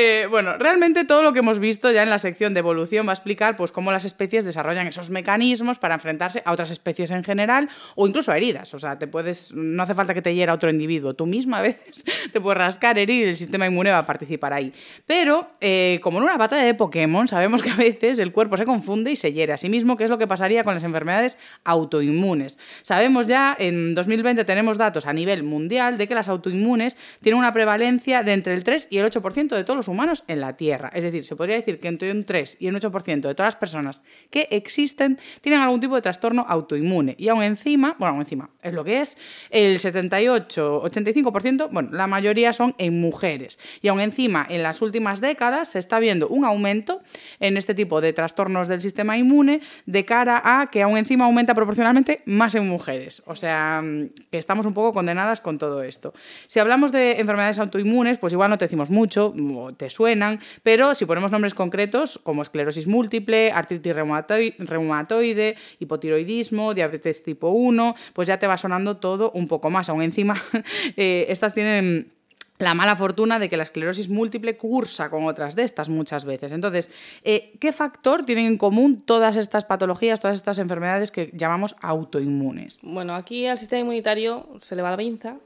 [0.00, 3.10] Eh, bueno, realmente todo lo que hemos visto ya en la sección de evolución va
[3.10, 7.24] a explicar pues, cómo las especies desarrollan esos mecanismos para enfrentarse a otras especies en
[7.24, 8.72] general o incluso a heridas.
[8.74, 11.14] O sea, te puedes, no hace falta que te hiera otro individuo.
[11.14, 14.52] Tú misma a veces te puedes rascar, herir y el sistema inmune va a participar
[14.52, 14.72] ahí.
[15.04, 18.66] Pero, eh, como en una batalla de Pokémon, sabemos que a veces el cuerpo se
[18.66, 19.52] confunde y se hiere.
[19.52, 22.56] Asimismo, ¿qué es lo que pasaría con las enfermedades autoinmunes?
[22.82, 27.52] Sabemos ya, en 2020 tenemos datos a nivel mundial de que las autoinmunes tienen una
[27.52, 30.90] prevalencia de entre el 3 y el 8% de todos los humanos en la Tierra.
[30.94, 33.56] Es decir, se podría decir que entre un 3 y un 8% de todas las
[33.56, 37.14] personas que existen tienen algún tipo de trastorno autoinmune.
[37.18, 39.18] Y aún encima, bueno, aún encima, es lo que es,
[39.50, 43.58] el 78-85%, bueno, la mayoría son en mujeres.
[43.82, 47.00] Y aún encima, en las últimas décadas se está viendo un aumento
[47.40, 51.54] en este tipo de trastornos del sistema inmune de cara a que aún encima aumenta
[51.54, 53.22] proporcionalmente más en mujeres.
[53.26, 53.82] O sea,
[54.30, 56.12] que estamos un poco condenadas con todo esto.
[56.46, 59.32] Si hablamos de enfermedades autoinmunes, pues igual no te decimos mucho,
[59.74, 67.48] te suenan, pero si ponemos nombres concretos como esclerosis múltiple, artritis reumatoide, hipotiroidismo, diabetes tipo
[67.50, 69.88] 1, pues ya te va sonando todo un poco más.
[69.88, 70.34] Aún encima,
[70.96, 72.12] eh, estas tienen
[72.58, 76.52] la mala fortuna de que la esclerosis múltiple cursa con otras de estas muchas veces.
[76.52, 76.90] Entonces,
[77.22, 82.80] eh, ¿qué factor tienen en común todas estas patologías, todas estas enfermedades que llamamos autoinmunes?
[82.82, 85.36] Bueno, aquí al sistema inmunitario se le va la pinza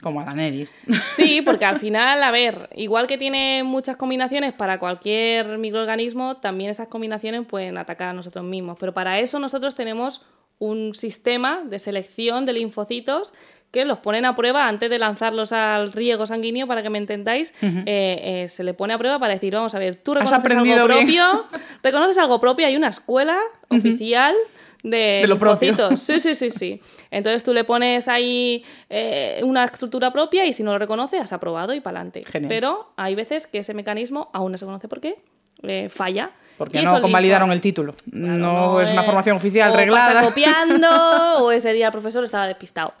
[0.00, 0.86] como a Daenerys.
[1.02, 6.70] Sí, porque al final, a ver, igual que tiene muchas combinaciones para cualquier microorganismo, también
[6.70, 8.78] esas combinaciones pueden atacar a nosotros mismos.
[8.78, 10.22] Pero para eso nosotros tenemos
[10.58, 13.32] un sistema de selección de linfocitos
[13.70, 17.54] que los ponen a prueba antes de lanzarlos al riego sanguíneo, para que me entendáis,
[17.62, 20.84] eh, eh, se le pone a prueba para decir, vamos a ver, tú reconoces algo
[20.86, 21.46] propio,
[21.82, 24.34] reconoces algo propio, hay una escuela oficial
[24.82, 26.80] de, de Sí, sí, sí, sí.
[27.10, 31.32] Entonces tú le pones ahí eh, una estructura propia y si no lo reconoce, has
[31.32, 32.24] aprobado y para adelante.
[32.48, 35.18] Pero hay veces que ese mecanismo aún no se conoce por qué,
[35.62, 36.30] eh, falla.
[36.56, 37.94] Porque no convalidaron el título.
[38.12, 40.12] no, es una formación oficial o reglada.
[40.14, 40.88] Pasa copiando
[41.38, 42.92] o ese día el profesor estaba despistado.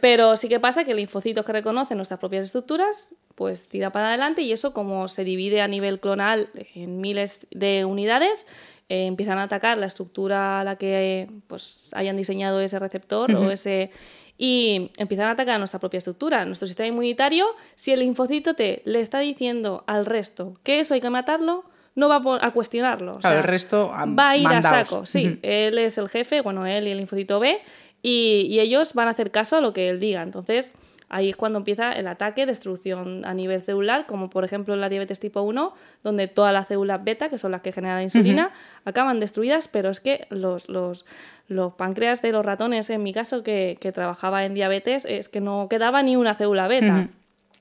[0.00, 4.08] Pero sí que pasa que el linfocitos que reconoce nuestras propias estructuras, pues tira para
[4.08, 8.46] adelante y eso como se divide a nivel clonal en miles de unidades,
[8.94, 13.50] eh, empiezan a atacar la estructura a la que pues, hayan diseñado ese receptor o
[13.50, 13.90] ese
[14.38, 17.44] y empiezan a atacar nuestra propia estructura, nuestro sistema inmunitario.
[17.74, 21.64] Si el linfocito T le está diciendo al resto que eso hay que matarlo,
[21.96, 23.18] no va a cuestionarlo.
[23.24, 25.06] el resto va a ir a saco.
[25.06, 27.60] Sí, él es el jefe, bueno, él y el linfocito B,
[28.00, 30.22] y, y ellos van a hacer caso a lo que él diga.
[30.22, 30.74] Entonces,
[31.14, 34.88] Ahí es cuando empieza el ataque, destrucción a nivel celular, como por ejemplo en la
[34.88, 35.72] diabetes tipo 1,
[36.02, 38.50] donde todas las células beta, que son las que generan la insulina,
[38.84, 41.06] acaban destruidas, pero es que los, los,
[41.46, 45.40] los, páncreas de los ratones, en mi caso, que, que, trabajaba en diabetes, es que
[45.40, 47.08] no quedaba ni una célula beta.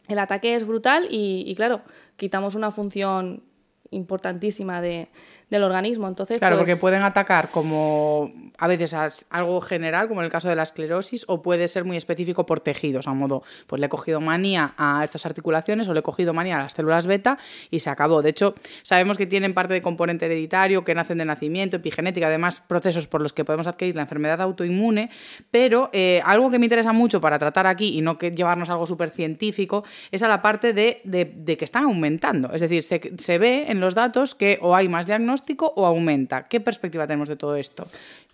[0.08, 1.82] El ataque es brutal y, y, claro,
[2.18, 3.44] quitamos una función
[3.92, 5.10] importantísima de,
[5.50, 6.08] del organismo.
[6.08, 10.32] Entonces, Claro, pues, porque pueden atacar como a veces a algo general, como en el
[10.32, 13.88] caso de la esclerosis, o puede ser muy específico por tejidos, a modo, pues le
[13.88, 17.38] he cogido manía a estas articulaciones o le he cogido manía a las células beta
[17.72, 18.22] y se acabó.
[18.22, 18.54] De hecho,
[18.84, 23.22] sabemos que tienen parte de componente hereditario, que nacen de nacimiento, epigenética, además procesos por
[23.22, 25.10] los que podemos adquirir la enfermedad autoinmune,
[25.52, 28.86] pero eh, algo que me interesa mucho para tratar aquí y no que llevarnos algo
[28.86, 32.52] súper científico es a la parte de, de- de que están aumentando.
[32.54, 36.48] Es decir, se, se ve en los datos que o hay más diagnóstico o aumenta.
[36.48, 37.86] ¿Qué perspectiva tenemos de todo esto?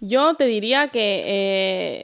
[0.01, 2.03] Yo te diría que eh,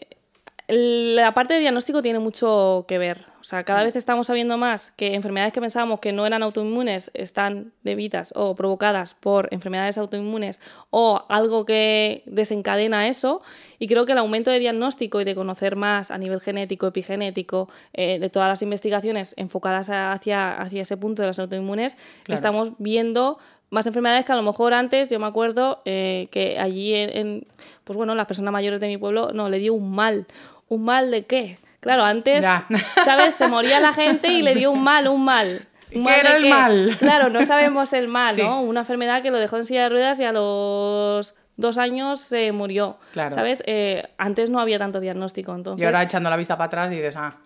[0.67, 3.25] la parte de diagnóstico tiene mucho que ver.
[3.39, 7.11] O sea, cada vez estamos sabiendo más que enfermedades que pensábamos que no eran autoinmunes
[7.13, 13.43] están debidas o provocadas por enfermedades autoinmunes o algo que desencadena eso.
[13.77, 17.69] Y creo que el aumento de diagnóstico y de conocer más a nivel genético, epigenético,
[17.93, 22.35] eh, de todas las investigaciones enfocadas hacia, hacia ese punto de las autoinmunes, Claro.
[22.35, 23.37] estamos viendo
[23.69, 27.47] más enfermedades que a lo mejor antes, yo me acuerdo eh, que allí en, en,
[27.83, 30.25] pues bueno, las personas mayores de mi pueblo, no, le dio un mal.
[30.67, 31.57] ¿Un mal de qué?
[31.79, 32.65] Claro, antes, Ya.
[33.05, 33.35] ¿sabes?
[33.35, 35.67] Se moría la gente y le dio un mal, un mal.
[35.91, 36.49] ¿Y ¿Un qué mal era de el qué?
[36.49, 36.95] mal?
[36.97, 38.41] Claro, no sabemos el mal, Sí.
[38.41, 38.61] ¿no?
[38.61, 42.51] Una enfermedad que lo dejó en silla de ruedas y a los dos años se
[42.51, 42.97] murió.
[43.13, 43.35] Claro.
[43.35, 43.61] ¿Sabes?
[43.67, 45.81] Eh, antes no había tanto diagnóstico, entonces...
[45.81, 47.37] Y ahora echando la vista para atrás dices, ah,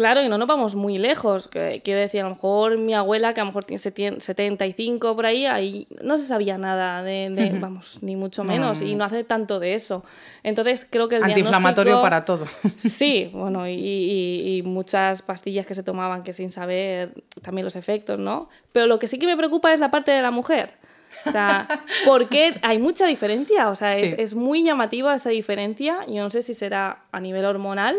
[0.00, 1.46] Claro, y no nos vamos muy lejos.
[1.48, 5.14] que- quiero decir, a lo mejor mi abuela, que a lo mejor tiene setien- 75
[5.14, 9.04] por ahí, ahí no se sabía nada de, de- vamos, ni mucho menos, y no
[9.04, 10.02] hace tanto de eso.
[10.42, 12.46] Entonces creo que el antiinflamatorio para todo.
[12.78, 17.76] Sí, bueno, y, y- y muchas pastillas que se tomaban que sin saber también los
[17.76, 18.48] efectos, ¿no?
[18.72, 20.78] Pero lo que sí que me preocupa es la parte de la mujer.
[21.26, 21.66] O sea,
[22.06, 24.16] porque hay mucha diferencia, o sea, es, Sí.
[24.18, 25.98] es muy llamativa esa diferencia.
[26.06, 27.96] Yo no sé si será a nivel hormonal,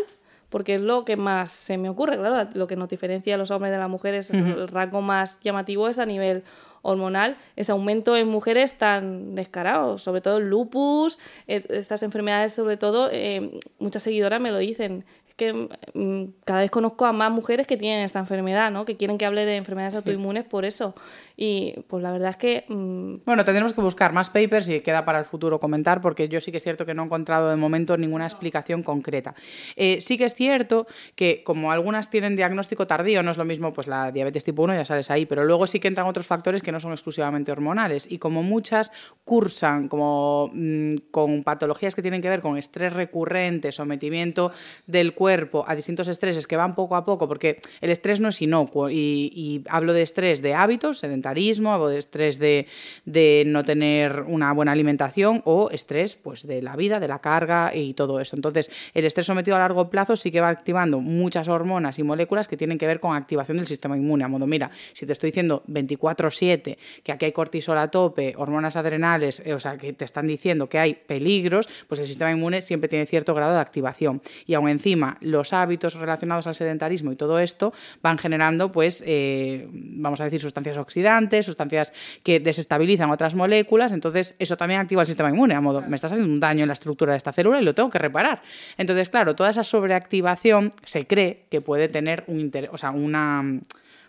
[0.52, 3.50] porque es lo que más se me ocurre, claro, lo que nos diferencia a los
[3.50, 6.44] hombres de las mujeres, el rasgo más llamativo es a nivel
[6.82, 12.76] hormonal, ese aumento en mujeres tan descarados, sobre todo el lupus, eh, estas enfermedades, sobre
[12.76, 17.66] todo, eh, muchas seguidoras me lo dicen, que mm, cada vez conozco a más mujeres
[17.66, 18.84] que tienen esta enfermedad, ¿no?
[18.84, 20.94] que quieren que hable de enfermedades autoinmunes por eso.
[21.36, 25.04] Y pues la verdad es que mm, Bueno, tendremos que buscar más papers y queda
[25.04, 27.56] para el futuro comentar, porque yo sí que es cierto que no he encontrado de
[27.56, 29.34] momento ninguna explicación concreta.
[29.76, 33.72] Eh, sí que es cierto que como algunas tienen diagnóstico tardío, no es lo mismo
[33.72, 36.62] pues la diabetes tipo 1, ya sales ahí, pero luego sí que entran otros factores
[36.62, 38.92] que no son exclusivamente hormonales y como muchas
[39.24, 44.52] cursan como mm, con patologías que tienen que ver con estrés recurrente, sometimiento
[44.86, 45.31] del cuerpo
[45.66, 49.32] a distintos estreses que van poco a poco, porque el estrés no es inocuo y,
[49.34, 52.66] y hablo de estrés de hábitos, sedentarismo, hablo de estrés de,
[53.04, 57.74] de no tener una buena alimentación o estrés pues de la vida, de la carga
[57.74, 58.36] y todo eso.
[58.36, 62.48] Entonces, el estrés sometido a largo plazo sí que va activando muchas hormonas y moléculas
[62.48, 64.24] que tienen que ver con activación del sistema inmune.
[64.24, 68.76] A modo, mira, si te estoy diciendo 24/7 que aquí hay cortisol a tope, hormonas
[68.76, 72.62] adrenales, eh, o sea, que te están diciendo que hay peligros, pues el sistema inmune
[72.62, 74.20] siempre tiene cierto grado de activación.
[74.46, 79.68] Y aún encima, los hábitos relacionados al sedentarismo y todo esto van generando, pues, eh,
[79.72, 81.92] vamos a decir, sustancias oxidantes, sustancias
[82.22, 86.12] que desestabilizan otras moléculas, entonces eso también activa el sistema inmune, a modo, me estás
[86.12, 88.42] haciendo un daño en la estructura de esta célula y lo tengo que reparar.
[88.76, 93.60] Entonces, claro, toda esa sobreactivación se cree que puede tener un o sea, una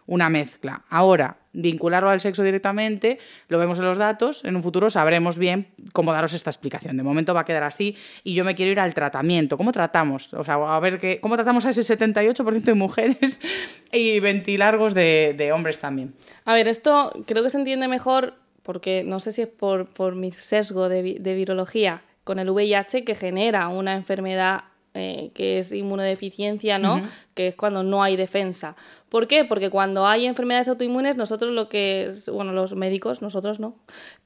[0.05, 0.83] una mezcla.
[0.89, 5.67] Ahora, vincularlo al sexo directamente, lo vemos en los datos, en un futuro sabremos bien
[5.93, 6.97] cómo daros esta explicación.
[6.97, 9.57] De momento va a quedar así y yo me quiero ir al tratamiento.
[9.57, 10.33] ¿Cómo tratamos?
[10.33, 13.39] O sea, a ver qué, cómo tratamos a ese 78% de mujeres
[13.91, 16.13] y 20 largos de, hombres también.
[16.45, 20.15] A ver, esto creo que se entiende mejor porque no sé si es por, por
[20.15, 24.63] mi sesgo de virología con el VIH que genera una enfermedad
[24.95, 27.01] eh, que es inmunodeficiencia, ¿no?
[27.33, 28.75] Que es cuando no hay defensa.
[29.09, 29.43] ¿Por qué?
[29.45, 33.75] Porque cuando hay enfermedades autoinmunes, nosotros lo que, es- bueno, los médicos, nosotros no,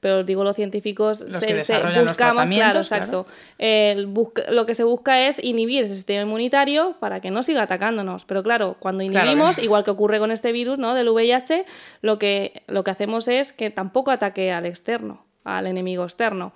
[0.00, 3.26] pero digo los científicos, Los desarrollan los buscamos, claro, exacto.
[4.08, 8.24] Busca- lo que se busca es inhibir ese sistema inmunitario para que no siga atacándonos.
[8.24, 9.26] Pero claro, cuando Claro.
[9.26, 10.94] inhibimos, igual que ocurre con este virus, ¿no?
[10.94, 11.64] Del VIH,
[12.02, 16.52] lo que, lo que hacemos es que tampoco ataque al externo, al enemigo externo.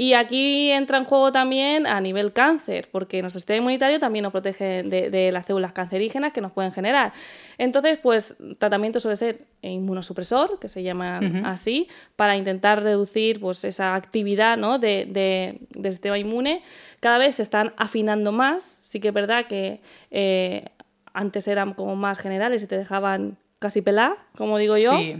[0.00, 4.30] Y aquí entra en juego también a nivel cáncer, porque nuestro sistema inmunitario también nos
[4.30, 7.12] protege de, de las células cancerígenas que nos pueden generar.
[7.58, 13.96] Entonces, pues, tratamiento suele ser inmunosupresor, que se llama así, para intentar reducir pues, esa
[13.96, 14.78] actividad ¿no?
[14.78, 16.62] de, de- del sistema inmune.
[17.00, 19.80] Cada vez se están afinando más, sí que es verdad que
[20.12, 20.66] eh,
[21.12, 24.96] antes eran como más generales y te dejaban casi pelar, como digo yo.
[24.96, 25.16] Sí.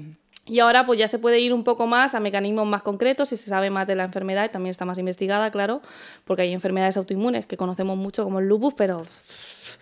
[0.49, 3.36] Y ahora pues ya se puede ir un poco más a mecanismos más concretos y
[3.36, 5.82] se sabe más de la enfermedad y también está más investigada, claro,
[6.24, 9.03] porque hay enfermedades autoinmunes que conocemos mucho como el lupus, pero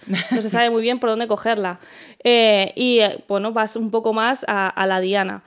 [0.32, 1.78] no se sabe muy bien por dónde cogerla.
[2.24, 5.42] Eh, y eh, bueno, vas un poco más a la diana.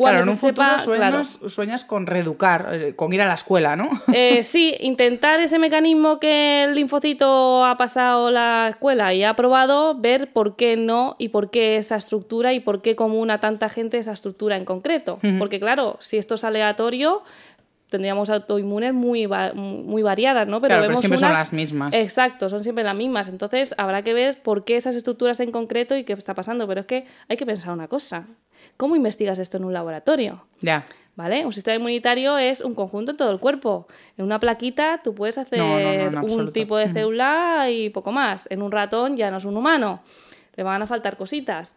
[0.00, 1.24] Cuando claro, en se un futuro sepa, claro.
[1.24, 3.88] sueñas, con reeducar, eh, con ir a la escuela, ¿no?
[4.12, 9.94] Eh, sí, intentar ese mecanismo que el linfocito ha pasado la escuela y ha probado,
[9.98, 13.68] ver por qué no y por qué esa estructura y por qué común a tanta
[13.68, 15.18] gente esa estructura en concreto.
[15.38, 17.22] Porque claro, si esto es aleatorio,
[17.88, 20.60] tendríamos autoinmunes muy, va- muy variadas, ¿no?
[20.60, 21.92] Claro, pero vemos siempre son las mismas.
[21.92, 23.26] Exacto, son siempre las mismas.
[23.26, 26.68] Entonces habrá que ver por qué esas estructuras en concreto y qué está pasando.
[26.68, 28.26] Pero es que hay que pensar una cosa.
[28.80, 30.42] ¿Cómo investigas esto en un laboratorio?
[30.62, 30.86] Ya.
[31.14, 31.44] ¿Vale?
[31.44, 33.86] Un sistema inmunitario es un conjunto en todo el cuerpo.
[34.16, 37.90] En una plaquita tú puedes hacer No, no, no, en un tipo de célula y
[37.90, 38.48] poco más.
[38.50, 40.00] En un ratón ya no es un humano.
[40.56, 41.76] Le van a faltar cositas.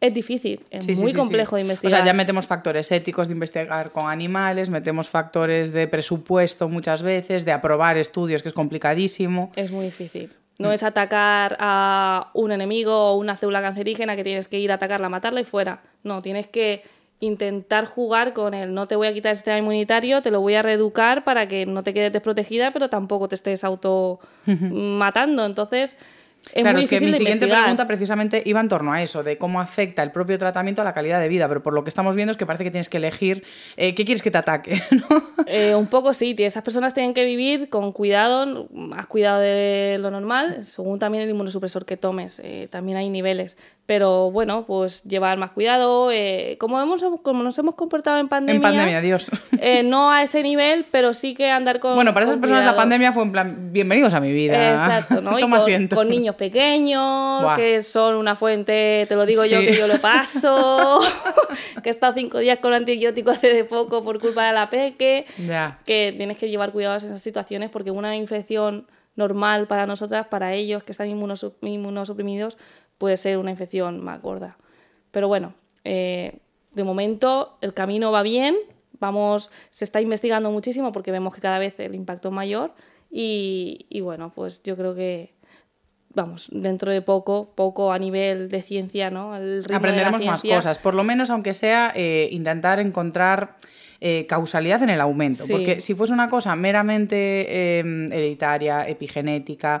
[0.00, 1.58] Es difícil, es sí, muy sí, complejo sí.
[1.58, 1.92] de investigar.
[1.92, 7.04] O sea, ya metemos factores éticos de investigar con animales, metemos factores de presupuesto muchas
[7.04, 9.52] veces, de aprobar estudios, que es complicadísimo.
[9.54, 10.30] Es muy difícil.
[10.58, 14.76] No es atacar a un enemigo o una célula cancerígena que tienes que ir a
[14.76, 15.82] atacarla, matarla y fuera.
[16.02, 16.82] No, tienes que
[17.20, 20.54] intentar jugar con el no te voy a quitar el sistema inmunitario, te lo voy
[20.54, 25.44] a reeducar para que no te quedes desprotegida, pero tampoco te estés auto matando.
[25.46, 25.96] Entonces,
[26.52, 27.62] es claro, muy es que mi siguiente investigar.
[27.62, 30.92] pregunta precisamente iba en torno a eso, de cómo afecta el propio tratamiento a la
[30.92, 32.98] calidad de vida, pero por lo que estamos viendo es que parece que tienes que
[32.98, 33.44] elegir
[33.76, 35.22] eh, qué quieres que te ataque, ¿no?
[35.46, 40.10] Eh, un poco sí, esas personas tienen que vivir con cuidado, más cuidado de lo
[40.10, 42.40] normal, según también el inmunosupresor que tomes.
[42.44, 43.56] eh, también hay niveles.
[43.86, 46.10] Pero bueno, pues llevar más cuidado.
[46.10, 48.56] eh, como, hemos, como nos hemos comportado en pandemia.
[48.56, 49.30] En pandemia, Dios.
[49.60, 51.94] eh, no a ese nivel, pero sí que andar con.
[51.94, 52.82] Bueno, para esas con personas la cuidado.
[52.82, 54.72] pandemia fue en plan, bienvenidos a mi vida.
[54.72, 55.38] Exacto, ¿no?
[55.38, 55.96] Y Toma con, asiento.
[55.96, 61.00] con niños pequeños, que son una fuente, te lo digo yo, que yo lo paso,
[61.82, 65.26] que he estado cinco días con antibiótico hace de poco por culpa de la peque,
[65.38, 65.80] Ya.
[65.84, 70.54] que tienes que llevar cuidados en esas situaciones porque una infección normal para nosotras, para
[70.54, 72.56] ellos que están inmunosu- inmunosuprimidos,
[72.98, 74.56] puede ser una infección más gorda.
[75.10, 75.54] Pero bueno,
[75.84, 76.38] eh,
[76.72, 78.56] de momento el camino va bien,
[78.98, 82.72] vamos, se está investigando muchísimo porque vemos que cada vez el impacto es mayor
[83.10, 85.33] y, y bueno, pues yo creo que
[86.14, 89.36] vamos, dentro de poco, poco a nivel de ciencia, ¿no?
[89.36, 93.56] El ritmo de la Aprenderemos más cosas, por lo menos aunque sea eh, intentar encontrar
[94.00, 95.52] eh, causalidad en el aumento, Sí.
[95.52, 97.78] porque si fuese una cosa meramente eh,
[98.12, 99.80] hereditaria, epigenética,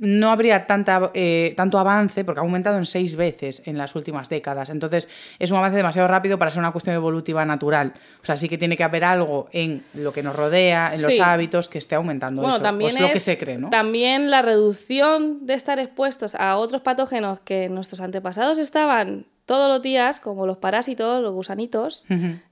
[0.00, 4.28] no habría tanta, eh, tanto avance, porque ha aumentado en seis veces en las últimas
[4.28, 4.70] décadas.
[4.70, 7.94] Entonces, es un avance demasiado rápido para ser una cuestión evolutiva natural.
[8.22, 11.18] O sea, sí que tiene que haber algo en lo que nos rodea, en los
[11.20, 12.62] hábitos, que esté aumentando Bueno, eso.
[12.62, 13.70] también o es lo que se cree, ¿no?
[13.70, 19.80] También la reducción de estar expuestos a otros patógenos que nuestros antepasados estaban todos los
[19.80, 22.04] días, como los parásitos, los gusanitos,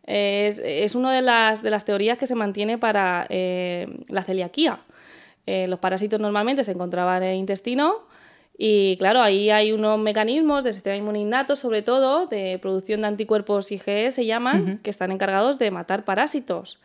[0.04, 4.78] es, es una de las, de las teorías que se mantiene para eh, la celiaquía.
[5.46, 8.06] Eh, los parásitos normalmente se encontraban en el intestino
[8.58, 13.06] y claro, ahí hay unos mecanismos del sistema inmune innato, sobre todo, de producción de
[13.08, 16.78] anticuerpos IgE, se llaman, que están encargados de matar parásitos.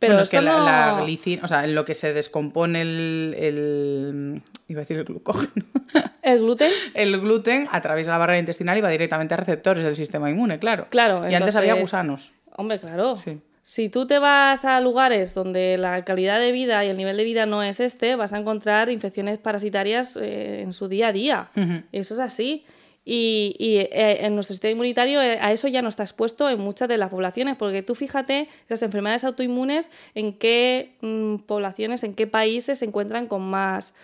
[0.00, 0.64] Pero bueno, es que la, no-
[0.98, 5.04] la glicina, o sea, en lo que se descompone el, el- iba a decir el
[5.04, 5.64] glucógeno,
[6.22, 10.30] El gluten el gluten atraviesa la barrera intestinal y va directamente a receptores del sistema
[10.30, 10.88] inmune, claro.
[10.90, 12.32] Claro, Y antes había gusanos.
[12.56, 13.16] Hombre, claro.
[13.16, 13.38] Sí.
[13.66, 17.24] Si tú te vas a lugares donde la calidad de vida y el nivel de
[17.24, 21.50] vida no es este, vas a encontrar infecciones parasitarias eh, en su día a día.
[21.90, 22.66] Eso es así.
[23.06, 26.60] Y, y, eh, en nuestro sistema inmunitario eh, a eso ya no está expuesto en
[26.60, 32.12] muchas de las poblaciones, porque tú fíjate las enfermedades autoinmunes en qué mm, poblaciones, en
[32.14, 33.94] qué países se encuentran con más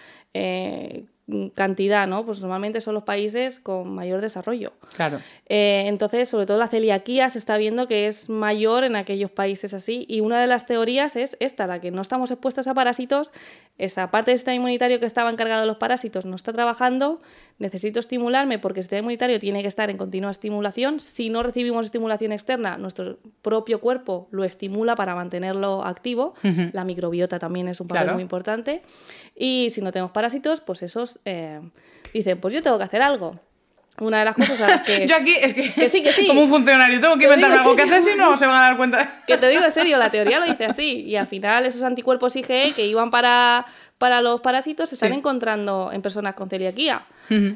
[1.55, 2.25] cantidad, ¿no?
[2.25, 4.73] Pues normalmente son los países con mayor desarrollo.
[4.95, 5.21] Claro.
[5.47, 9.75] Eh, entonces, sobre todo la celiaquía se está viendo que es mayor en aquellos países
[9.75, 10.07] así.
[10.09, 13.31] Y una de las teorías es esta, la que no estamos expuestos a parásitos,
[13.79, 17.21] esa parte del sistema inmunitario que estaba encargado de los parásitos no está trabajando,
[17.61, 20.99] necesito estimularme porque el sistema inmunitario tiene que estar en continua estimulación.
[20.99, 26.35] Si no recibimos estimulación externa, nuestro propio cuerpo lo estimula para mantenerlo activo.
[26.73, 28.15] La microbiota también es un papel Claro.
[28.15, 28.83] muy importante.
[29.37, 31.61] Y si no tenemos parásitos, pues esos eh,
[32.13, 33.39] dicen, pues yo tengo que hacer algo.
[34.01, 35.07] Una de las cosas a las que...
[35.09, 36.27] Yo aquí es que, Que sí, que sí.
[36.27, 38.77] como un funcionario, tengo que digo, algo que hacer si no se van a dar
[38.79, 39.21] cuenta.
[39.27, 41.03] Que te digo en serio, la teoría lo dice así.
[41.03, 43.67] Y al final esos anticuerpos IgE que iban para,
[44.01, 45.19] para los parásitos se están Sí.
[45.19, 47.05] encontrando en personas con celiaquía.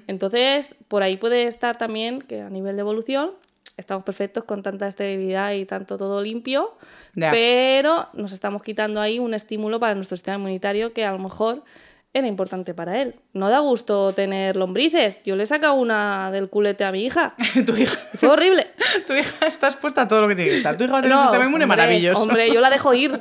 [0.06, 3.30] Entonces, por ahí puede estar también que a nivel de evolución
[3.78, 6.76] estamos perfectos con tanta esterilidad y tanto todo limpio,
[7.14, 11.64] pero nos estamos quitando ahí un estímulo para nuestro sistema inmunitario que a lo mejor
[12.12, 13.16] era importante para él.
[13.32, 15.20] No da gusto tener lombrices.
[15.24, 17.34] Yo le he sacado una del culete a mi hija.
[17.66, 18.68] tu hija, Fue horrible.
[19.08, 20.76] tu hija está expuesta a todo lo que tiene que estar.
[20.76, 22.22] Tu hija va a tener un sistema inmune hombre, maravilloso.
[22.22, 23.18] Hombre, yo la dejo ir.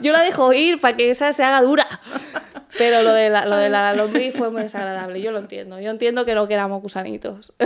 [0.00, 1.86] Yo la dejo ir para que esa se haga dura.
[2.80, 5.78] Pero lo de, la, lo de la lombriz fue muy desagradable, yo lo entiendo.
[5.78, 7.52] Yo entiendo que no queramos gusanitos.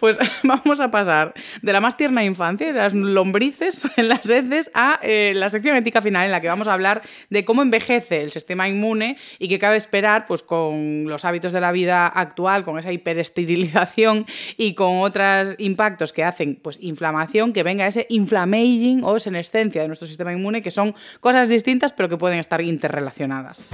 [0.00, 4.70] Pues vamos a pasar de la más tierna infancia, de las lombrices en las heces,
[4.74, 8.22] a eh, la sección ética final en la que vamos a hablar de cómo envejece
[8.22, 12.64] el sistema inmune y qué cabe esperar pues, con los hábitos de la vida actual,
[12.64, 19.02] con esa hiperesterilización y con otros impactos que hacen pues, inflamación, que venga ese inflammaging
[19.04, 23.70] o senescencia de nuestro sistema inmune, que son cosas distintas pero que pueden estar interrelacionadas.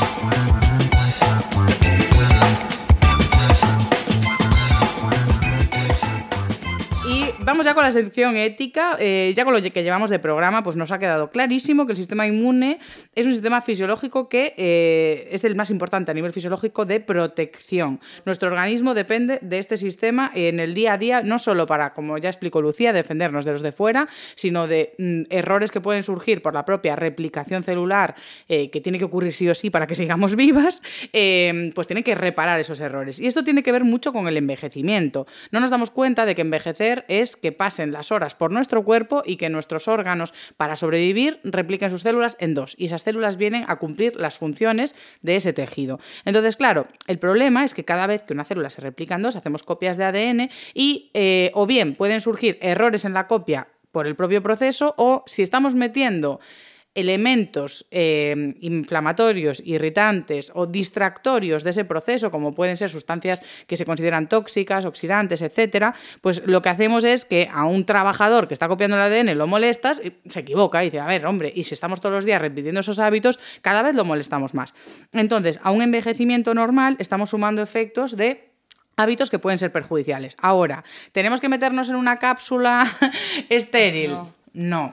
[0.00, 0.57] Thank you.
[7.48, 8.96] Vamos ya con la sección ética.
[9.00, 11.96] Eh, ya con lo que llevamos de programa, pues nos ha quedado clarísimo que el
[11.96, 12.78] sistema inmune
[13.14, 18.00] es un sistema fisiológico que eh, es el más importante a nivel fisiológico de protección.
[18.26, 22.18] Nuestro organismo depende de este sistema en el día a día, no solo para, como
[22.18, 26.42] ya explicó Lucía, defendernos de los de fuera, sino de mm, errores que pueden surgir
[26.42, 28.14] por la propia replicación celular,
[28.48, 30.82] eh, que tiene que ocurrir sí o sí para que sigamos vivas,
[31.74, 33.20] pues tiene que reparar esos errores.
[33.20, 35.26] Y esto tiene que ver mucho con el envejecimiento.
[35.50, 39.22] No nos damos cuenta de que envejecer es que pasen las horas por nuestro cuerpo
[39.24, 42.74] y que nuestros órganos, para sobrevivir, repliquen sus células en dos.
[42.78, 45.98] Y esas células vienen a cumplir las funciones de ese tejido.
[46.24, 49.36] Entonces, claro, el problema es que cada vez que una célula se replica en dos,
[49.36, 54.06] hacemos copias de ADN y eh, o bien pueden surgir errores en la copia por
[54.06, 56.40] el propio proceso o si estamos metiendo
[56.98, 63.84] elementos eh, inflamatorios, irritantes o distractorios de ese proceso, como pueden ser sustancias que se
[63.84, 68.66] consideran tóxicas, oxidantes, etcétera, pues lo que hacemos es que a un trabajador que está
[68.66, 71.74] copiando el ADN lo molestas, y se equivoca y dice, a ver, hombre, y si
[71.74, 74.74] estamos todos los días repitiendo esos hábitos, cada vez lo molestamos más.
[75.12, 78.50] Entonces, a un envejecimiento normal estamos sumando efectos de
[78.96, 80.36] hábitos que pueden ser perjudiciales.
[80.40, 82.90] Ahora, ¿tenemos que meternos en una cápsula
[83.48, 84.10] estéril?
[84.10, 84.37] No.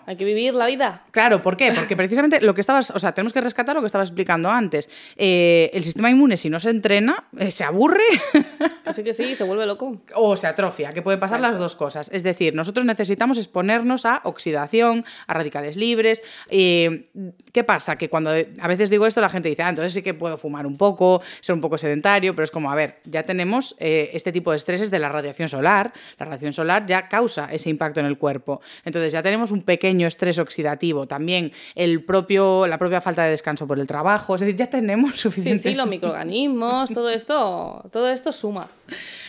[0.06, 1.02] Hay que vivir la vida.
[1.10, 1.72] Claro, ¿por qué?
[1.74, 4.88] Porque precisamente lo que estabas, o sea, tenemos que rescatar lo que estabas explicando antes.
[5.16, 8.04] Eh, el sistema inmune, si no se entrena, eh, se aburre.
[8.86, 10.04] Así que sí, se vuelve loco.
[10.14, 12.12] O se atrofia, que pueden pasar las dos cosas.
[12.14, 16.22] Es decir, nosotros necesitamos exponernos a oxidación, a radicales libres.
[16.50, 17.06] Eh,
[17.52, 17.98] ¿Qué pasa?
[17.98, 20.68] Que cuando a veces digo esto, la gente dice, ah, entonces sí que puedo fumar
[20.68, 24.52] un poco, ser un poco sedentario, pero es como, a ver, ya tenemos este tipo
[24.52, 25.92] de estreses de la radiación solar.
[26.20, 28.62] La radiación solar ya causa ese impacto en el cuerpo.
[28.84, 33.66] Entonces ya tenemos un pequeño estrés oxidativo, también el propio, la propia falta de descanso
[33.66, 35.56] por el trabajo, es decir, ya tenemos suficientes...
[35.66, 38.68] Sí, sí, los microorganismos, todo esto, todo esto suma.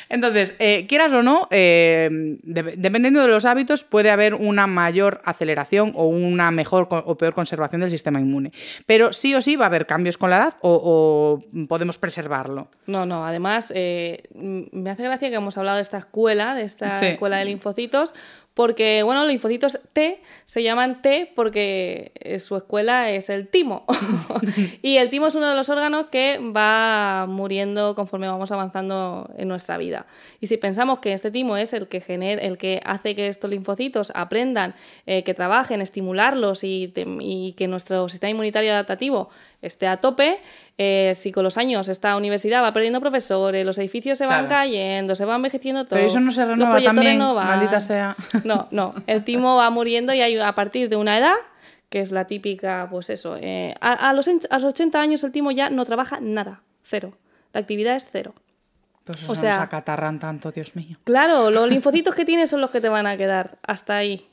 [0.08, 2.08] Entonces, eh, quieras o no, eh,
[2.42, 7.80] dependiendo de los hábitos, puede haber una mayor aceleración o una mejor o peor conservación
[7.80, 8.52] del sistema inmune.
[8.86, 12.68] Pero sí o sí va a haber cambios con la edad o, podemos preservarlo.
[12.86, 16.92] No, no, además, eh, me hace gracia que hemos hablado de esta escuela, de esta
[17.08, 18.14] escuela de linfocitos,
[18.56, 23.84] porque, bueno, los linfocitos T se llaman T porque eh, su escuela es el timo.
[24.80, 29.48] y el timo es uno de los órganos que va muriendo conforme vamos avanzando en
[29.48, 30.06] nuestra vida.
[30.40, 33.50] Y si pensamos que este timo es el que, genera, el que hace que estos
[33.50, 39.28] linfocitos aprendan, eh, que trabajen, estimularlos y, y que nuestro sistema inmunitario adaptativo
[39.66, 40.40] esté a tope,
[40.78, 45.16] eh, si con los años esta universidad va perdiendo profesores, los edificios se van cayendo,
[45.16, 45.96] se va envejeciendo todo.
[45.96, 48.16] Pero eso no se renueva también, maldita sea.
[48.44, 51.34] No, no, el timo va muriendo y hay, a partir de una edad,
[51.88, 55.50] que es la típica, pues eso, eh, a, los, a los 80 años el timo
[55.50, 57.12] ya no trabaja nada, cero.
[57.52, 58.34] La actividad es cero.
[59.04, 60.98] Pues o sea, se acatarran tanto, Dios mío.
[61.04, 64.26] Claro, los linfocitos que tienes son los que te van a quedar hasta ahí.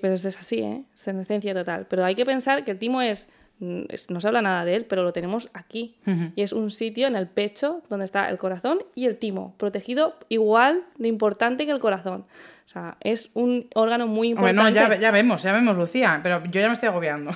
[0.00, 0.84] Pero es así, ¿eh?
[0.94, 1.86] Senescencia total.
[1.88, 3.28] Pero hay que pensar que el timo es
[3.60, 5.94] no se habla nada de él, pero lo tenemos aquí.
[6.34, 10.16] Y es un sitio en el pecho donde está el corazón y el timo, protegido
[10.28, 12.24] igual de importante que el corazón.
[12.66, 14.62] O sea, es un órgano muy importante.
[14.62, 17.32] Bueno, ya, ya, vemos, ya vemos, Lucía, pero yo ya me estoy agobiando.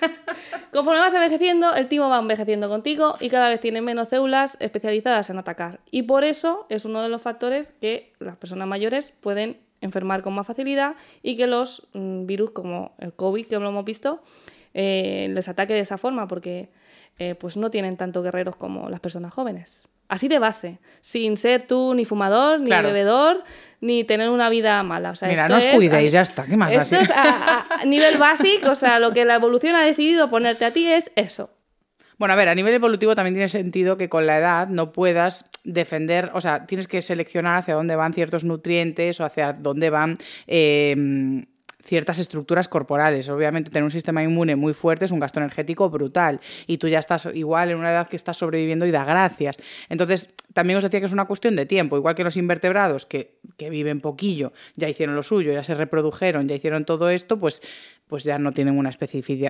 [0.72, 5.30] Conforme vas envejeciendo, el timo va envejeciendo contigo y cada vez tiene menos células especializadas
[5.30, 5.80] en atacar.
[5.90, 10.34] Y por eso es uno de los factores que las personas mayores pueden enfermar con
[10.34, 14.22] más facilidad y que los mm, virus como el COVID, que lo hemos visto,
[14.78, 16.68] eh, les ataque de esa forma, porque
[17.18, 19.88] eh, pues no tienen tanto guerreros como las personas jóvenes.
[20.06, 23.42] Así de base, sin ser tú ni fumador, ni bebedor,
[23.80, 25.12] ni tener una vida mala.
[25.12, 26.44] O sea, Mira, no os cuidéis, ya está.
[26.44, 30.28] ¿Qué más Esto es a, nivel básico, o sea, lo que la evolución ha decidido
[30.28, 31.48] ponerte a ti es eso.
[32.18, 35.46] Bueno, a ver, a nivel evolutivo también tiene sentido que con la edad no puedas
[35.64, 40.18] defender, o sea, tienes que seleccionar hacia dónde van ciertos nutrientes o hacia dónde van
[40.46, 41.46] eh,
[41.86, 43.28] ciertas estructuras corporales.
[43.28, 46.98] Obviamente tener un sistema inmune muy fuerte es un gasto energético brutal y tú ya
[46.98, 49.56] estás igual en una edad que estás sobreviviendo y da gracias.
[49.88, 53.38] Entonces, también os decía que es una cuestión de tiempo, igual que los invertebrados que,
[53.56, 57.62] que viven poquillo, ya hicieron lo suyo, ya se reprodujeron, ya hicieron todo esto, pues
[58.08, 58.90] pues ya no tienen una,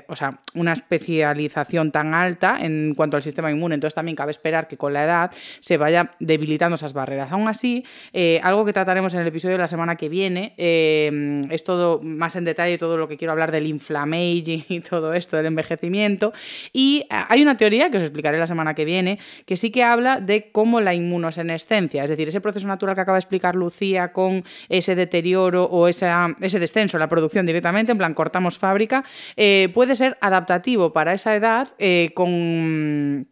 [0.08, 3.74] o sea, una especialización tan alta en cuanto al sistema inmune.
[3.74, 5.30] Entonces también cabe esperar que con la edad
[5.60, 7.32] se vaya debilitando esas barreras.
[7.32, 11.42] Aún así, eh, algo que trataremos en el episodio de la semana que viene eh,
[11.50, 15.36] es todo más en detalle, todo lo que quiero hablar del inflammaging y todo esto,
[15.36, 16.32] del envejecimiento.
[16.72, 19.82] Y eh, hay una teoría que os explicaré la semana que viene que sí que
[19.82, 24.12] habla de cómo la inmunosenescencia, es decir, ese proceso natural que acaba de explicar Lucía
[24.12, 29.04] con ese deterioro o esa, ese descenso en la producción directamente, en plan cortamos fábrica,
[29.36, 33.28] eh, puede ser adaptativo para esa edad eh, con,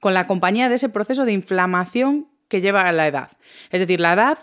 [0.00, 3.30] con la compañía de ese proceso de inflamación que lleva a la edad.
[3.70, 4.38] Es decir, la edad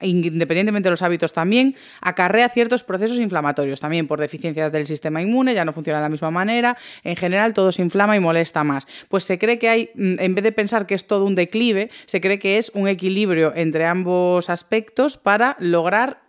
[0.00, 5.54] independientemente de los hábitos también, acarrea ciertos procesos inflamatorios, también por deficiencias del sistema inmune,
[5.54, 8.86] ya no funciona de la misma manera, en general todo se inflama y molesta más.
[9.08, 11.90] Pues se cree que hay, mm, en vez de pensar que es todo un declive,
[12.04, 16.25] se cree que es un equilibrio entre ambos aspectos para lograr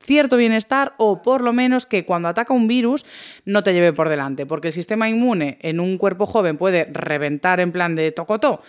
[0.00, 3.04] cierto bienestar o por lo menos que cuando ataca un virus
[3.44, 7.60] no te lleve por delante, porque el sistema inmune en un cuerpo joven puede reventar
[7.60, 8.62] en plan de tocotó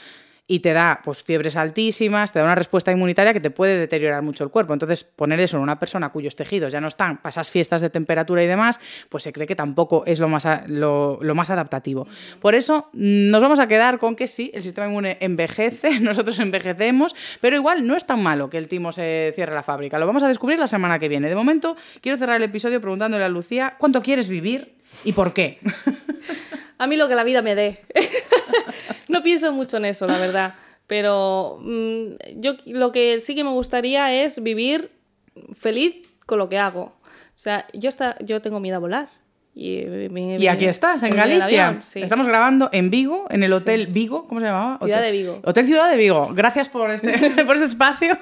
[0.51, 4.23] y te da pues, fiebres altísimas, te da una respuesta inmunitaria que te puede deteriorar
[4.23, 4.73] mucho el cuerpo.
[4.73, 8.43] Entonces, poner eso en una persona cuyos tejidos ya no están, pasas fiestas de temperatura
[8.43, 8.79] y demás,
[9.09, 12.07] pues se cree que tampoco es lo más, lo, más adaptativo.
[12.41, 16.39] Por eso, mm, nos vamos a quedar con que sí, el sistema inmune envejece, nosotros
[16.39, 19.99] envejecemos, pero igual no es tan malo que el timo se cierre la fábrica.
[19.99, 21.29] Lo vamos a descubrir la semana que viene.
[21.29, 24.73] De momento, quiero cerrar el episodio preguntándole a Lucía, ¿cuánto quieres vivir
[25.03, 25.59] y por qué?
[26.79, 27.83] A mí lo que la vida me dé.
[29.07, 30.55] no pienso mucho en eso, la verdad.
[30.87, 34.91] Pero mm, yo lo que sí que me gustaría es vivir
[35.53, 36.81] feliz con lo que hago.
[36.81, 39.09] O sea, yo, está, yo tengo miedo a volar.
[39.55, 41.79] Y, aquí estás, en Galicia.
[41.95, 44.77] Estamos grabando en Vigo, en el Hotel Vigo, ¿cómo se llamaba?
[44.81, 45.41] Ciudad de Vigo.
[45.43, 46.29] Hotel Ciudad de Vigo.
[46.33, 48.17] Gracias por este, por este espacio.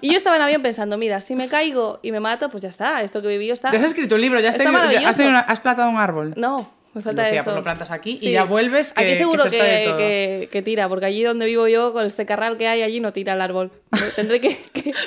[0.00, 2.70] y yo estaba en avión pensando, mira, si me caigo y me mato, pues ya
[2.70, 3.70] está, esto que viví está...
[3.70, 4.64] Ya has escrito un libro, ya está,
[5.08, 6.32] has, has plantado un árbol.
[6.36, 7.44] No, me falta Lucía, eso.
[7.44, 8.92] Pues lo plantas aquí y ya vuelves.
[8.92, 12.68] Que, aquí seguro que, que, tira, porque allí donde vivo yo, con el secarral que
[12.68, 13.70] hay allí, no tira el árbol.
[14.14, 14.58] Tendré que.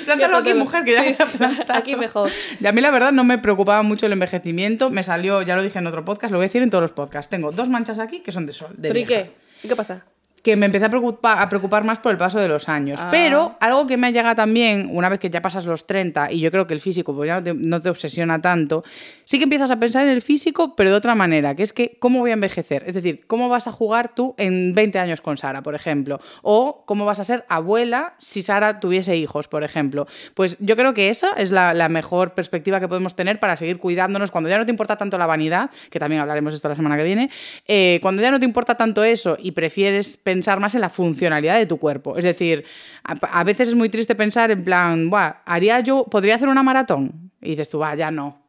[0.04, 1.22] Plántalo aquí, mujer, que ya sí,
[1.68, 2.30] Aquí mejor.
[2.60, 4.90] Y a mí, la verdad, no me preocupaba mucho el envejecimiento.
[4.90, 6.92] Me salió, ya lo dije en otro podcast, lo voy a decir en todos los
[6.92, 7.30] podcasts.
[7.30, 8.70] Tengo dos manchas aquí que son de sol.
[8.76, 9.30] De ¿Pero y qué?
[9.62, 10.06] ¿Y qué pasa?
[10.46, 13.00] Que me empecé a preocupar, a preocupar más por el paso de los años.
[13.02, 13.08] Ah.
[13.10, 16.52] Pero algo que me llega también, una vez que ya pasas los 30, y yo
[16.52, 18.84] creo que el físico pues ya no te, obsesiona tanto,
[19.24, 21.96] sí que empiezas a pensar en el físico, pero de otra manera, que es que
[21.98, 22.84] cómo voy a envejecer.
[22.86, 26.20] Es decir, cómo vas a jugar tú en 20 años con Sara, por ejemplo.
[26.42, 30.06] O cómo vas a ser abuela si Sara tuviese hijos, por ejemplo.
[30.34, 34.30] Pues yo creo que esa es la, mejor perspectiva que podemos tener para seguir cuidándonos
[34.30, 37.02] cuando ya no te importa tanto la vanidad, que también hablaremos esto la semana que
[37.02, 37.30] viene,
[37.66, 40.90] eh, cuando ya no te importa tanto eso y prefieres pensar pensar más en la
[40.90, 42.18] funcionalidad de tu cuerpo.
[42.18, 42.64] Es decir,
[43.04, 45.10] a, veces es muy triste pensar en plan,
[45.46, 47.30] ¿haría yo, podría hacer una maratón?
[47.40, 48.42] Y dices tú, va, ya no.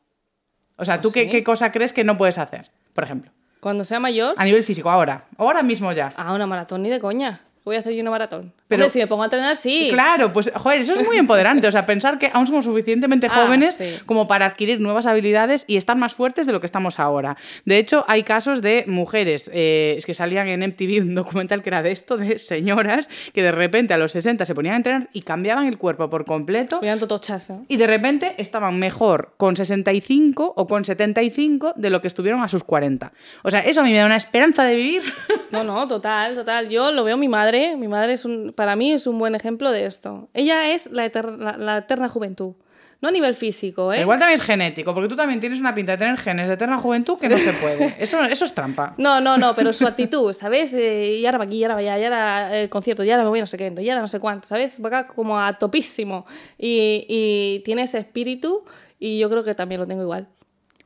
[0.75, 3.31] O sea, ¿tú qué, qué cosa crees que no puedes hacer, por ejemplo?
[3.61, 4.35] Cuando sea mayor.
[4.37, 5.27] A nivel físico, ahora.
[5.37, 6.11] Ahora mismo ya.
[6.17, 8.53] Ah, una maratón ni de coña voy a hacer yo una maratón.
[8.69, 9.89] Pero si me pongo a entrenar, sí.
[9.91, 11.67] Claro, pues, joder, eso es muy empoderante.
[11.67, 15.77] O sea, pensar que aún somos suficientemente ah, jóvenes como para adquirir nuevas habilidades y
[15.77, 17.35] estar más fuertes de lo que estamos ahora.
[17.65, 21.69] De hecho, hay casos de mujeres, eh, es que salían en MTV un documental que
[21.69, 25.09] era de esto, de señoras que de repente a los 60 se ponían a entrenar
[25.11, 26.79] y cambiaban el cuerpo por completo.
[27.07, 27.59] tochas, ¿eh?
[27.67, 32.47] Y de repente estaban mejor con 65 o con 75 de lo que estuvieron a
[32.47, 33.11] sus 40.
[33.43, 35.03] O sea, eso a mí me da una esperanza de vivir.
[35.49, 36.67] No, no, total, total.
[36.67, 39.71] Yo lo veo mi madre mi madre es un, para mí es un buen ejemplo
[39.71, 40.29] de esto.
[40.33, 42.53] Ella es la eterna, la, eterna juventud.
[42.99, 44.01] No a nivel físico, ¿eh?
[44.01, 46.79] Igual también es genético, porque tú también tienes una pinta de tener genes de eterna
[46.79, 47.95] juventud que no se puede.
[47.99, 48.95] Eso, eso es trampa.
[48.97, 50.73] No, no, no, pero su actitud, ¿sabes?
[50.73, 53.21] Eh, y ahora va aquí, y ahora va allá, y ahora el concierto, y ahora
[53.21, 54.83] me voy no sé qué, y ahora no sé cuánto, ¿sabes?
[54.83, 56.25] Va acá como a topísimo.
[56.57, 58.63] Y, y tiene ese espíritu,
[58.99, 60.27] y yo creo que también lo tengo igual.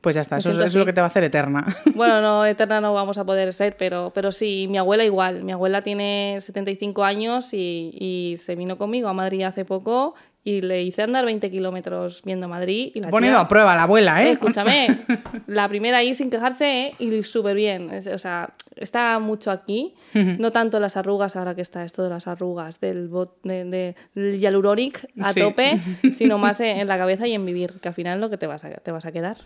[0.02, 1.64] Pues ya está, eso, es lo que te va a hacer eterna.
[1.94, 5.44] Bueno, no, eterna no vamos a poder ser, pero, pero sí, mi abuela igual.
[5.44, 10.60] Mi abuela tiene 75 años y, y se vino conmigo a Madrid hace poco y
[10.60, 12.90] le hice andar 20 kilómetros viendo Madrid.
[12.94, 14.32] Y la Poniendo a prueba la abuela, ¿eh?
[14.32, 14.98] Escúchame,
[15.46, 16.94] la primera ahí sin quejarse ¿eh?
[16.98, 17.90] y súper bien.
[18.12, 22.26] O sea, está mucho aquí, no tanto las arrugas, ahora que está esto de las
[22.26, 25.78] arrugas, del, bot, de, del hialuronic a tope,
[26.12, 28.64] sino más en, la cabeza y en vivir, que al final lo que te vas
[28.64, 29.36] a, te vas a quedar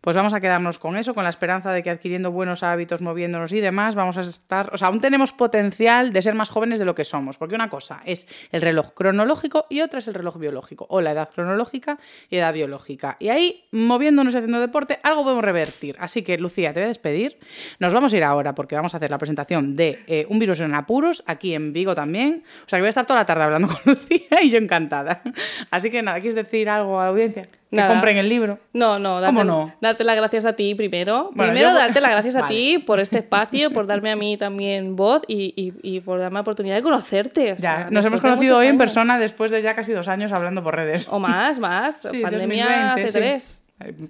[0.00, 3.52] pues vamos a quedarnos con eso, con la esperanza de que adquiriendo buenos hábitos, moviéndonos
[3.52, 6.84] y demás, vamos a estar, o sea, aún tenemos potencial de ser más jóvenes de
[6.84, 10.38] lo que somos, porque una cosa es el reloj cronológico y otra es el reloj
[10.38, 11.98] biológico, o la edad cronológica
[12.28, 13.16] y edad biológica.
[13.18, 15.96] Y ahí, moviéndonos y haciendo deporte, algo podemos revertir.
[15.98, 17.38] Así que, Lucía, te voy a despedir.
[17.78, 20.60] Nos vamos a ir ahora porque vamos a hacer la presentación de eh, Un virus
[20.60, 22.42] en apuros, aquí en Vigo también.
[22.64, 25.22] O sea, que voy a estar toda la tarde hablando con Lucía y yo encantada.
[25.70, 27.59] Así que nada, ¿quieres decir algo a la audiencia?
[27.70, 27.88] Que Nada.
[27.88, 28.58] compren el libro.
[28.72, 29.72] No, no, darte, ¿Cómo no?
[29.80, 31.30] darte las gracias a ti primero.
[31.34, 32.52] Bueno, primero yo- darte las gracias a Vale.
[32.54, 36.34] ti por este espacio, por darme a mí también voz y, y- y por darme
[36.34, 37.52] la oportunidad de conocerte.
[37.52, 40.64] o Ya, nos hemos conocido hoy en persona después de ya casi dos años hablando
[40.64, 41.06] por redes.
[41.10, 42.00] O más, más.
[42.10, 43.18] Sí, Pandemia 2020, hace sí.
[43.18, 43.62] tres.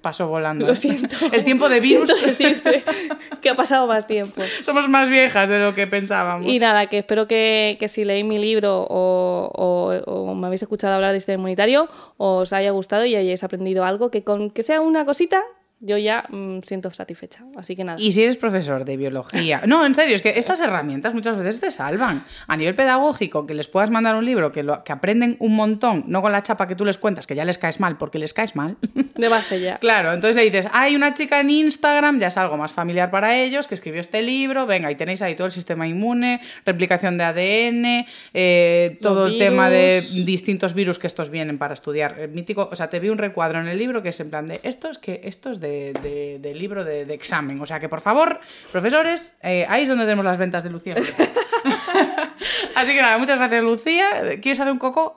[0.03, 0.67] Pasó volando.
[0.67, 0.77] Lo ¿eh?
[0.77, 1.17] siento.
[1.33, 2.09] El tiempo de virus.
[2.25, 2.83] Decirte
[3.41, 4.43] que ha pasado más tiempo.
[4.63, 6.47] Somos más viejas de lo que pensábamos.
[6.47, 10.63] Y nada, que espero que, que si leéis mi libro o, o- o me habéis
[10.63, 14.63] escuchado hablar de sistema inmunitario, os haya gustado y hayáis aprendido algo, que con que
[14.65, 15.43] sea una cosita,
[15.81, 17.45] yo ya mm, siento satisfecha.
[17.57, 17.99] Así que nada.
[18.01, 19.63] Y si eres profesor de biología.
[19.67, 22.23] No, en serio, es que estas herramientas muchas veces te salvan.
[22.47, 26.05] A nivel pedagógico, que les puedas mandar un libro que, lo, que aprenden un montón,
[26.07, 28.35] no con la chapa que tú les cuentas, que ya les caes mal porque les
[28.35, 28.77] caes mal.
[29.17, 29.77] De base ya.
[29.81, 33.37] Claro, entonces le dices, hay una chica en Instagram, ya es algo más familiar para
[33.37, 37.25] ellos, que escribió este libro, venga, y tenéis ahí todo el sistema inmune, replicación de
[37.25, 42.19] ADN, eh, todo el tema de distintos virus que estos vienen para estudiar.
[42.19, 44.47] El mítico, o sea, te vi un recuadro en el libro que es en plan
[44.47, 47.61] de, esto es, que, esto es de, de- de libro de, de examen.
[47.61, 48.41] O sea que, por favor,
[48.73, 50.95] profesores, eh, ahí es donde tenemos las ventas de Lucía.
[52.75, 54.07] Así que nada, muchas gracias, Lucía.
[54.41, 55.17] ¿Quieres hacer un coco?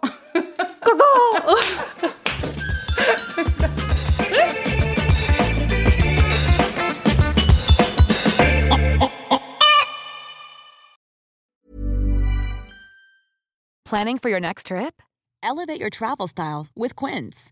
[13.86, 15.02] Planning for your next trip?
[15.42, 17.52] Elevate your travel style with Quince.